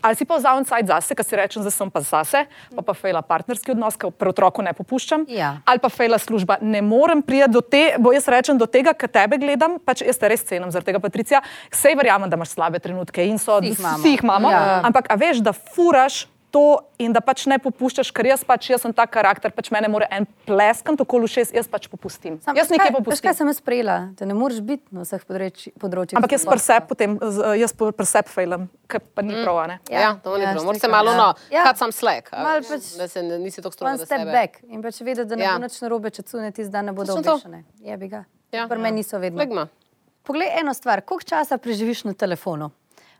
ali 0.00 0.18
si 0.18 0.26
pa 0.26 0.34
vzamem 0.34 0.64
cajt 0.66 0.88
zase, 0.88 1.14
ker 1.14 1.24
si 1.24 1.36
rečem, 1.38 1.62
da 1.62 1.70
sem 1.70 1.86
pa 1.88 2.02
zase, 2.02 2.40
pa 2.74 2.82
pa 2.82 2.90
fejla 2.92 3.22
partnerski 3.22 3.70
odnos, 3.70 3.94
ker 3.94 4.10
pri 4.10 4.32
otroku 4.32 4.58
ne 4.60 4.72
popuščam, 4.74 5.28
Ja. 5.30 5.52
ali 5.64 5.78
pa 5.78 5.86
fejla 5.88 6.18
služba. 6.18 6.56
Ne 6.60 6.82
morem 6.82 7.22
priti 7.22 7.46
do 7.48 7.62
te, 7.62 7.94
bo 7.96 8.10
jaz 8.10 8.26
rečem 8.26 8.58
do 8.58 8.66
tega, 8.66 8.90
kar 8.92 9.08
tebe 9.10 9.38
gledam, 9.38 9.78
pač 9.78 10.02
jaz 10.02 10.18
te 10.18 10.26
res 10.28 10.42
cenim 10.42 10.74
zaradi 10.74 10.90
tega, 10.90 10.98
Patricija. 11.00 11.38
Sej 11.70 11.94
verjamem, 11.94 12.26
da 12.26 12.34
imaš 12.34 12.56
slabe 12.56 12.82
trenutke 12.82 13.22
in 13.24 13.38
so, 13.38 13.60
Vsi 13.60 13.70
jih 13.70 13.78
imamo. 13.78 13.98
vsi 13.98 14.10
jih 14.10 14.26
imamo 14.26 14.50
Ja. 14.50 14.80
ampak 14.82 15.06
a 15.06 15.14
veš, 15.14 15.38
da 15.38 15.54
furaš. 15.54 16.24
To 16.50 16.80
in 16.98 17.12
da 17.12 17.20
pač 17.20 17.42
ne 17.44 17.58
popuščaš, 17.60 18.08
ker 18.16 18.24
jaz 18.24 18.40
pač 18.42 18.70
jaz 18.70 18.80
sem 18.80 18.92
ta 18.96 19.04
karakter, 19.06 19.52
pač 19.52 19.68
mene 19.70 19.88
more 19.92 20.06
en 20.10 20.24
pleskant 20.46 20.96
okoli 21.04 21.28
šest, 21.28 21.52
jaz 21.52 21.68
pač 21.68 21.88
popustim. 21.92 22.38
Sam, 22.40 22.56
jaz 22.56 22.70
nekaj 22.72 22.88
kaj- 22.88 22.96
popustim. 22.96 23.28
Kaj 23.28 23.34
sem 23.36 23.50
jaz 23.52 23.58
sprejela? 23.60 23.96
Da 24.16 24.24
ne 24.24 24.32
moreš 24.32 24.62
biti 24.64 24.88
na 24.90 25.04
vseh 25.04 25.20
področji- 25.28 25.74
področjih. 25.76 26.16
Ampak 26.16 26.32
jaz 26.32 26.46
presep 26.46 26.88
potem, 26.88 27.18
z- 27.20 27.52
jaz 27.60 27.72
presep 27.74 28.28
failam, 28.28 28.64
ker 28.88 29.00
pa 29.00 29.20
ni 29.22 29.34
prav, 29.44 29.58
a 29.58 29.66
ne. 29.66 29.78
Ja, 29.90 30.00
ja 30.00 30.14
to 30.14 30.38
ni 30.38 30.44
ja, 30.44 30.54
prav. 30.54 30.64
Moraš 30.64 30.80
se 30.80 30.88
malo 30.88 31.10
ja. 31.12 31.16
no, 31.18 31.34
Ja. 31.52 31.74
slack. 31.92 32.32
a 32.32 32.42
Malo 32.42 32.60
veš, 32.60 32.68
pač 32.68 32.96
Da 32.96 33.08
se 33.08 33.22
ne- 33.22 33.38
nisi 33.38 33.60
tako 33.60 33.72
strogo 33.72 33.92
One 33.92 33.98
step 34.06 34.18
sebe. 34.20 34.32
back 34.32 34.62
in 34.64 34.82
pač 34.82 35.00
vedeti, 35.00 35.28
da 35.28 35.36
ne 35.36 35.44
Ja. 35.44 35.52
bo 35.52 35.64
nič 35.64 35.80
narobe, 35.82 36.10
če 36.10 36.22
cune 36.24 36.50
tisti 36.50 36.72
dan 36.72 36.86
ne 36.86 36.92
bodo 36.92 37.12
obveščene. 37.12 37.64
Je 37.80 37.96
bi 37.98 38.08
ga. 38.08 38.24
Ja. 38.52 38.66
Pri 38.66 38.78
meni 38.78 39.02
niso 39.04 39.18
vedno. 39.20 39.36
Flegma. 39.36 39.68
Poglej 40.24 40.48
eno 40.58 40.72
stvar, 40.72 41.02
koliko 41.02 41.24
časa 41.24 41.58
preživiš 41.58 42.04
na 42.04 42.14
telefonu 42.14 42.72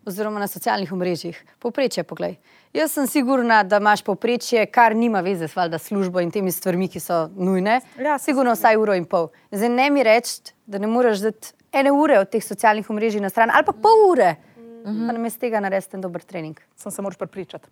oziroma 0.07 0.41
na 0.41 0.47
socialnih 0.47 0.93
omrežjih? 0.93 1.45
Povprečje, 1.59 2.05
poglej. 2.05 2.37
Jaz 2.73 2.93
sem 2.93 3.07
sigurna, 3.07 3.63
da 3.65 3.81
imaš 3.81 4.03
povprečje, 4.05 4.67
kar 4.67 4.97
nima 4.97 5.21
veze 5.21 5.49
s 5.49 5.57
valjda 5.57 5.79
službo 5.79 6.21
in 6.21 6.31
temi 6.31 6.53
stvarmi, 6.53 6.89
ki 6.89 7.01
so 7.01 7.29
nujne. 7.37 7.81
Ja, 7.99 8.19
sigurno 8.19 8.53
vsaj 8.53 8.77
uro 8.77 8.95
in 8.95 9.07
pol. 9.09 9.31
Zdaj 9.51 9.73
ne 9.73 9.91
mi 9.91 10.05
reči, 10.05 10.53
da 10.67 10.79
ne 10.79 10.87
moreš 10.87 11.25
dati 11.25 11.55
ene 11.73 11.93
ure 11.93 12.19
od 12.19 12.31
teh 12.31 12.45
socialnih 12.45 12.91
omrežij 12.91 13.21
na 13.21 13.31
stran 13.31 13.51
ali 13.55 13.65
pa 13.65 13.73
pol 13.73 14.11
ure. 14.11 14.37
Mm 14.59 14.91
-hmm. 14.93 15.07
Pa 15.07 15.13
namesto 15.13 15.41
tega 15.41 15.61
narediti 15.61 15.97
en 15.97 16.01
dober 16.01 16.23
trening. 16.23 16.61
Sem 16.77 16.93
se 16.93 17.03
moraš 17.03 17.19
prepričati. 17.19 17.69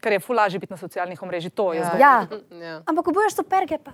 Ker 0.00 0.12
je 0.12 0.20
fulaži 0.20 0.58
biti 0.58 0.72
na 0.72 0.76
socialnih 0.76 1.22
omrežjih, 1.22 1.52
to 1.52 1.72
je 1.72 1.84
zdaj. 1.84 2.00
Ja. 2.00 2.26
Ja. 2.60 2.82
Ampak 2.86 3.04
ko 3.04 3.12
boš 3.12 3.34
superge, 3.36 3.78
pa. 3.84 3.92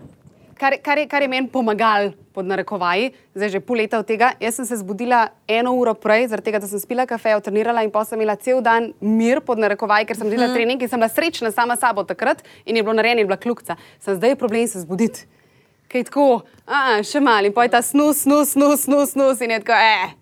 Kar, 0.57 0.73
kar, 0.83 0.99
je, 0.99 1.05
kar 1.09 1.21
je 1.23 1.29
meni 1.29 1.51
pomagal, 1.53 2.15
pod 2.33 2.47
narekovaji, 2.49 3.11
zdaj 3.37 3.51
že 3.53 3.61
pol 3.61 3.77
leta 3.77 3.99
od 4.01 4.07
tega. 4.09 4.31
Jaz 4.41 4.57
sem 4.57 4.67
se 4.69 4.79
zbudila 4.81 5.27
eno 5.49 5.75
uro 5.77 5.93
prej, 5.93 6.31
zaradi 6.33 6.49
tega, 6.49 6.61
da 6.65 6.69
sem 6.69 6.81
spila 6.81 7.05
kafe, 7.09 7.35
trenirala 7.45 7.85
in 7.85 7.93
pa 7.93 8.05
sem 8.09 8.17
imela 8.17 8.39
cel 8.41 8.63
dan 8.65 8.91
mir 9.01 9.43
pod 9.45 9.61
narekovaji, 9.61 10.09
ker 10.09 10.17
sem 10.17 10.31
delala 10.33 10.57
trening 10.57 10.81
in 10.81 10.89
sem 10.89 11.01
bila 11.01 11.09
srečna 11.13 11.53
sama 11.53 11.77
s 11.77 11.85
sabo 11.85 12.05
takrat 12.09 12.41
in 12.65 12.77
je 12.77 12.85
bilo 12.85 12.97
narejeno, 12.97 13.21
in 13.21 13.29
bila 13.29 13.37
kljukca. 13.37 13.77
Sem 14.01 14.17
zdaj 14.17 14.33
je 14.33 14.41
problem 14.41 14.69
se 14.69 14.81
zbuditi. 14.81 15.29
Kaj 15.93 16.01
je 16.01 16.09
tako, 16.09 16.27
a, 16.65 17.03
še 17.05 17.21
malo 17.21 17.53
in 17.53 17.53
pa 17.53 17.69
je 17.69 17.75
ta 17.77 17.83
snus, 17.85 18.25
snus, 18.25 18.57
snus, 18.57 18.89
snus, 18.89 19.13
snus 19.13 19.45
in 19.45 19.53
je 19.53 19.61
tako, 19.61 19.77
eh. 19.77 20.17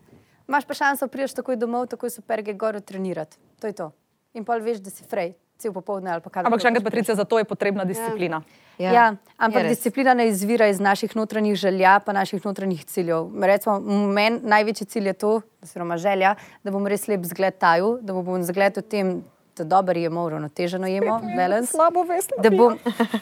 Imaš 0.51 0.67
pa 0.67 0.75
šanso, 0.75 1.07
priješ 1.09 1.39
takoj 1.39 1.57
domov, 1.57 1.87
takoj 1.95 2.11
superge 2.11 2.53
gor 2.59 2.81
trenirati. 2.83 3.39
To 3.63 3.71
je 3.71 3.79
to. 3.79 3.93
In 4.35 4.45
pol 4.45 4.61
veš, 4.67 4.83
da 4.83 4.91
si 4.91 5.07
frej, 5.07 5.37
cel 5.59 5.73
popoldne 5.73 6.11
ali 6.11 6.23
pa 6.25 6.31
kaj. 6.31 6.47
Ampak 6.49 6.63
še 6.63 6.71
enkrat, 6.73 6.85
Patricija, 6.85 7.17
za 7.19 7.25
to 7.25 7.39
je 7.39 7.47
potrebna 7.49 7.85
disciplina. 7.89 8.43
Ja, 8.79 8.91
ja, 8.91 9.05
je 9.07 9.35
ampak 9.39 9.69
disciplina 9.71 10.15
ne 10.19 10.27
izvira 10.29 10.67
iz 10.69 10.81
naših 10.83 11.15
notranjih 11.17 11.55
želja, 11.55 11.99
pa 12.05 12.13
naših 12.13 12.43
notranjih 12.45 12.85
ciljev. 12.91 13.31
Recimo, 13.43 13.79
meni 14.11 14.41
največji 14.43 14.87
cilj 14.87 15.13
je 15.13 15.13
to, 15.13 15.35
oziroma 15.63 15.99
želja, 15.99 16.35
da 16.65 16.75
bom 16.75 16.87
res 16.91 17.07
lep 17.09 17.23
zgled 17.31 17.59
taju, 17.63 17.99
da 18.03 18.17
bom 18.17 18.43
zgled 18.43 18.83
v 18.83 18.83
tem, 18.83 19.13
da 19.55 19.65
dobro 19.71 19.95
jemo, 19.95 20.25
uravnoteženo 20.27 20.89
jemo, 20.91 21.21
balance. 21.37 21.71
Slabo 21.71 22.03
vest. 22.09 22.35
Da 22.43 22.51
bom, 22.51 22.75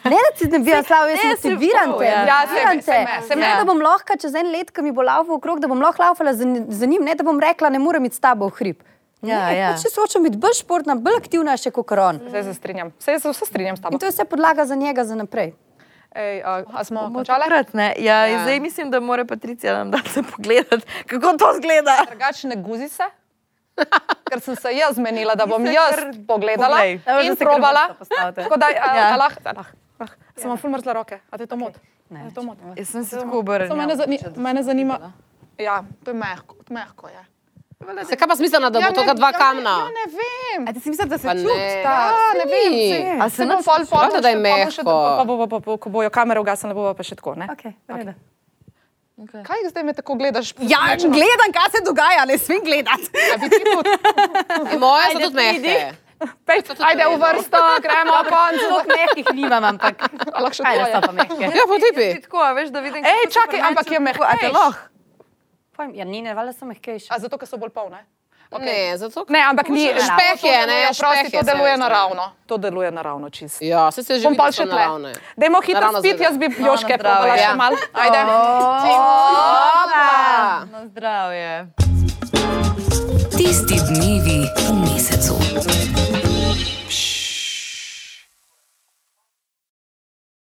ne 0.08 0.20
da 0.24 0.30
ti 0.38 0.48
ne 0.48 0.62
bi 0.64 0.72
slabo, 0.72 1.10
jaz 1.12 1.20
sem 1.20 1.52
motiviran 1.52 1.92
te. 1.98 2.06
ja. 2.08 2.22
Ja, 2.30 2.38
motiviran 2.46 2.80
te. 2.80 3.26
saj 3.28 3.36
me, 3.36 3.50
da 3.58 3.66
bom 3.68 3.84
lahko 3.84 4.16
čez 4.16 4.40
en 4.40 4.48
let, 4.54 4.72
ko 4.72 4.80
mi 4.82 4.94
bo 4.96 5.04
laufal 5.04 5.36
okrog, 5.36 5.60
da 5.60 5.68
bom 5.68 5.84
lahko 5.84 6.00
laufala 6.02 6.32
za, 6.32 6.48
za 6.72 6.88
njim, 6.88 7.04
ne 7.04 7.14
da 7.14 7.28
bom 7.28 7.36
rekla, 7.40 7.68
ne 7.68 7.82
morem 7.82 8.08
iti 8.08 8.16
s 8.16 8.24
tabo 8.24 8.48
v 8.48 8.56
hrib. 8.62 8.80
Ja, 9.22 9.46
ne, 9.46 9.56
ja. 9.56 9.72
pač 9.72 9.86
se 9.86 10.00
hočem 10.00 10.22
biti 10.22 10.36
bolj 10.36 10.56
športna, 10.58 10.96
bolj 10.98 11.16
aktivna 11.16 11.56
še 11.56 11.70
kot 11.70 11.86
on. 11.94 12.18
Zdaj 12.28 12.42
se 12.44 12.54
strinjam. 12.54 12.90
Vse 12.98 13.18
se 13.18 13.30
vse 13.30 13.46
strinjam 13.46 13.76
s 13.76 13.80
tabo. 13.80 13.94
In 13.94 13.98
to 13.98 14.06
je 14.06 14.12
vse 14.12 14.24
podlaga 14.24 14.66
za 14.66 14.74
njega 14.74 15.04
za 15.04 15.14
naprej. 15.14 15.52
Ej, 16.12 16.42
a, 16.44 16.62
a 16.74 16.84
smo 16.84 17.06
končali? 17.08 17.40
takrat, 17.40 17.72
ne? 17.74 17.94
Ja, 17.98 18.26
ja. 18.26 18.26
Ja. 18.26 18.42
Zdaj 18.42 18.60
mislim, 18.60 18.90
da 18.90 19.00
mora 19.00 19.24
Patricija 19.24 19.78
nam 19.78 19.90
dati 19.90 20.22
pogledati, 20.36 20.84
kako 21.06 21.36
to 21.38 21.52
zgleda. 21.56 22.04
Drugače 22.10 22.48
ne 22.48 22.56
guzi 22.56 22.88
se. 22.88 23.06
Ker 24.28 24.40
sem 24.40 24.56
se 24.56 24.74
jaz 24.76 24.94
zmenila, 24.94 25.34
da 25.34 25.46
bom 25.46 25.64
jaz 25.64 25.96
pogledala 26.28 26.76
Poglej. 26.76 27.00
In 27.24 27.36
si 27.36 27.44
probala. 27.44 27.86
Tako 28.34 28.56
da, 28.56 28.66
a, 28.66 28.96
Ja. 28.96 29.14
a 29.14 29.16
lahko, 29.16 29.40
a 29.44 29.52
lahko. 29.56 29.76
lahko. 30.00 30.16
Sem 30.36 30.50
vam 30.50 30.58
ful 30.58 30.70
mrzla 30.70 30.92
roke, 30.92 31.20
a 31.30 31.38
te 31.38 31.46
to 31.46 31.56
to 32.34 32.42
mod? 32.42 32.58
Jaz 32.76 32.88
sem 32.88 33.04
se 33.04 33.16
tako 33.16 33.40
Samo 33.40 33.42
Mene, 33.42 33.92
obrnila. 33.92 33.96
zani, 33.96 34.18
mene 34.36 34.62
zanima. 34.62 35.12
Ja, 35.58 35.84
to 36.04 36.10
je 36.10 36.14
mehko, 36.14 36.56
mehko 36.68 37.08
je. 37.08 37.31
Se 38.02 38.14
kaj 38.14 38.26
pa 38.26 38.34
smiselno, 38.34 38.68
da 38.68 38.78
bo 38.78 38.84
Ja, 38.84 38.90
to 38.90 39.00
ne- 39.00 39.06
kot 39.06 39.16
dva 39.16 39.28
ja, 39.28 39.32
kamna? 39.34 39.74
Ja, 39.76 39.86
ne 39.90 40.04
vem. 40.10 40.60
A 40.62 40.72
ti 40.72 40.80
si 40.80 40.88
mislila, 40.88 41.08
da 41.08 41.18
se 41.18 41.24
Pa 41.24 41.34
ne. 41.34 41.42
čuti? 41.42 41.70
Ja, 41.80 42.10
ne 42.34 42.44
vem. 42.46 43.20
A 43.20 43.28
se 43.28 43.42
bom 43.44 43.60
pol- 43.60 43.86
pol 43.86 44.10
da 44.16 44.28
je 44.28 44.34
pa 44.34 44.38
bo 44.38 44.42
mehko. 44.42 44.82
Pa 44.84 45.24
bo, 45.24 45.34
pa, 45.38 45.46
pa, 45.48 45.60
pa, 45.60 45.76
ko 45.78 45.88
bojo 45.90 46.10
kamere 46.10 46.38
ugasnile, 46.38 46.72
bo 46.72 46.92
pa 46.92 47.02
še 47.02 47.14
tako, 47.14 47.34
ne? 47.34 47.46
Okay, 47.48 47.72
okay. 47.88 48.14
Kaj 49.42 49.68
zdaj 49.68 49.84
me 49.84 49.92
tako 49.92 50.14
gledaš? 50.14 50.54
Ja, 50.60 50.80
gledam, 50.98 51.50
kaj 51.50 51.68
se 51.70 51.80
dogaja, 51.80 52.24
ne 52.24 52.34
smem 52.36 52.58
gledati. 52.60 53.06
A 53.28 53.36
bi 53.36 53.46
ti 53.46 53.60
tudi? 53.60 53.90
Moje 54.82 55.06
so 55.08 55.18
tudi 55.20 55.36
mehke. 55.36 55.74
Pej, 56.44 56.58
ajde 56.80 57.02
v 57.04 57.16
vrsto, 57.16 57.58
gremo 57.84 58.18
konc. 58.24 58.54
Zelo 58.56 58.80
mehkih 58.84 59.26
nimam, 59.32 59.64
ampak 59.64 60.06
A 60.28 60.38
lahko 60.38 60.54
še 60.54 60.62
ajde, 60.64 60.84
tvoje? 60.84 60.94
so 60.94 61.00
pa. 61.02 61.50
Ja, 61.52 61.64
po 61.66 61.76
tipi. 61.78 62.06
Tako, 62.20 62.38
a 62.40 62.50
veš, 62.52 62.70
da 62.70 62.80
vidim. 62.80 63.02
Ej, 63.02 63.10
kako 63.18 63.26
so 63.26 63.34
čakaj, 63.36 63.60
ampak 63.60 63.86
je 63.88 63.98
meni 64.00 64.14
tako- 64.14 64.24
A 64.24 64.30
te 64.32 64.34
mehkejš. 64.38 64.54
lahko? 64.54 64.88
Pojem, 65.72 65.94
Ja, 65.94 66.04
ni 66.04 66.22
ne, 66.22 66.34
valjda 66.34 66.52
so 66.52 66.64
mehkejši. 66.64 67.06
A 67.10 67.18
zato, 67.18 67.38
ker 67.38 67.48
so 67.48 67.56
bolj 67.56 67.70
polne? 67.70 68.02
Ne, 68.52 68.98
zato 68.98 69.24
Ne, 69.28 69.40
ampak 69.40 69.68
ni. 69.68 69.86
Špeh 69.88 70.42
je, 70.44 70.66
ne, 70.66 70.76
prosti, 70.84 71.00
špeh 71.00 71.30
to 71.30 71.36
je, 71.38 71.42
deluje 71.44 71.70
ne. 71.70 71.76
naravno. 71.78 72.26
To 72.46 72.58
deluje 72.58 72.90
naravno 72.90 73.30
čisto. 73.30 73.64
Ja, 73.64 73.90
se 73.90 74.02
se 74.02 74.18
že 74.18 74.28
Bom 74.28 74.36
vidi, 74.36 74.52
še 74.52 74.66
tle. 74.66 75.14
Dajmo 75.36 75.60
hitro 75.62 75.88
zgleda. 75.94 76.22
jaz 76.22 76.36
bi 76.36 76.46
joške 76.58 76.98
probala 76.98 77.32
še 77.34 77.42
Ja. 77.42 77.54
mal. 77.54 77.72
Ajde. 77.94 78.20
Opa! 78.92 80.04
Na 80.66 80.84
zdravje. 80.84 81.66
Tisti 83.32 83.80
dnevi 83.88 84.38
v 84.58 84.72
mesecu. 84.76 86.01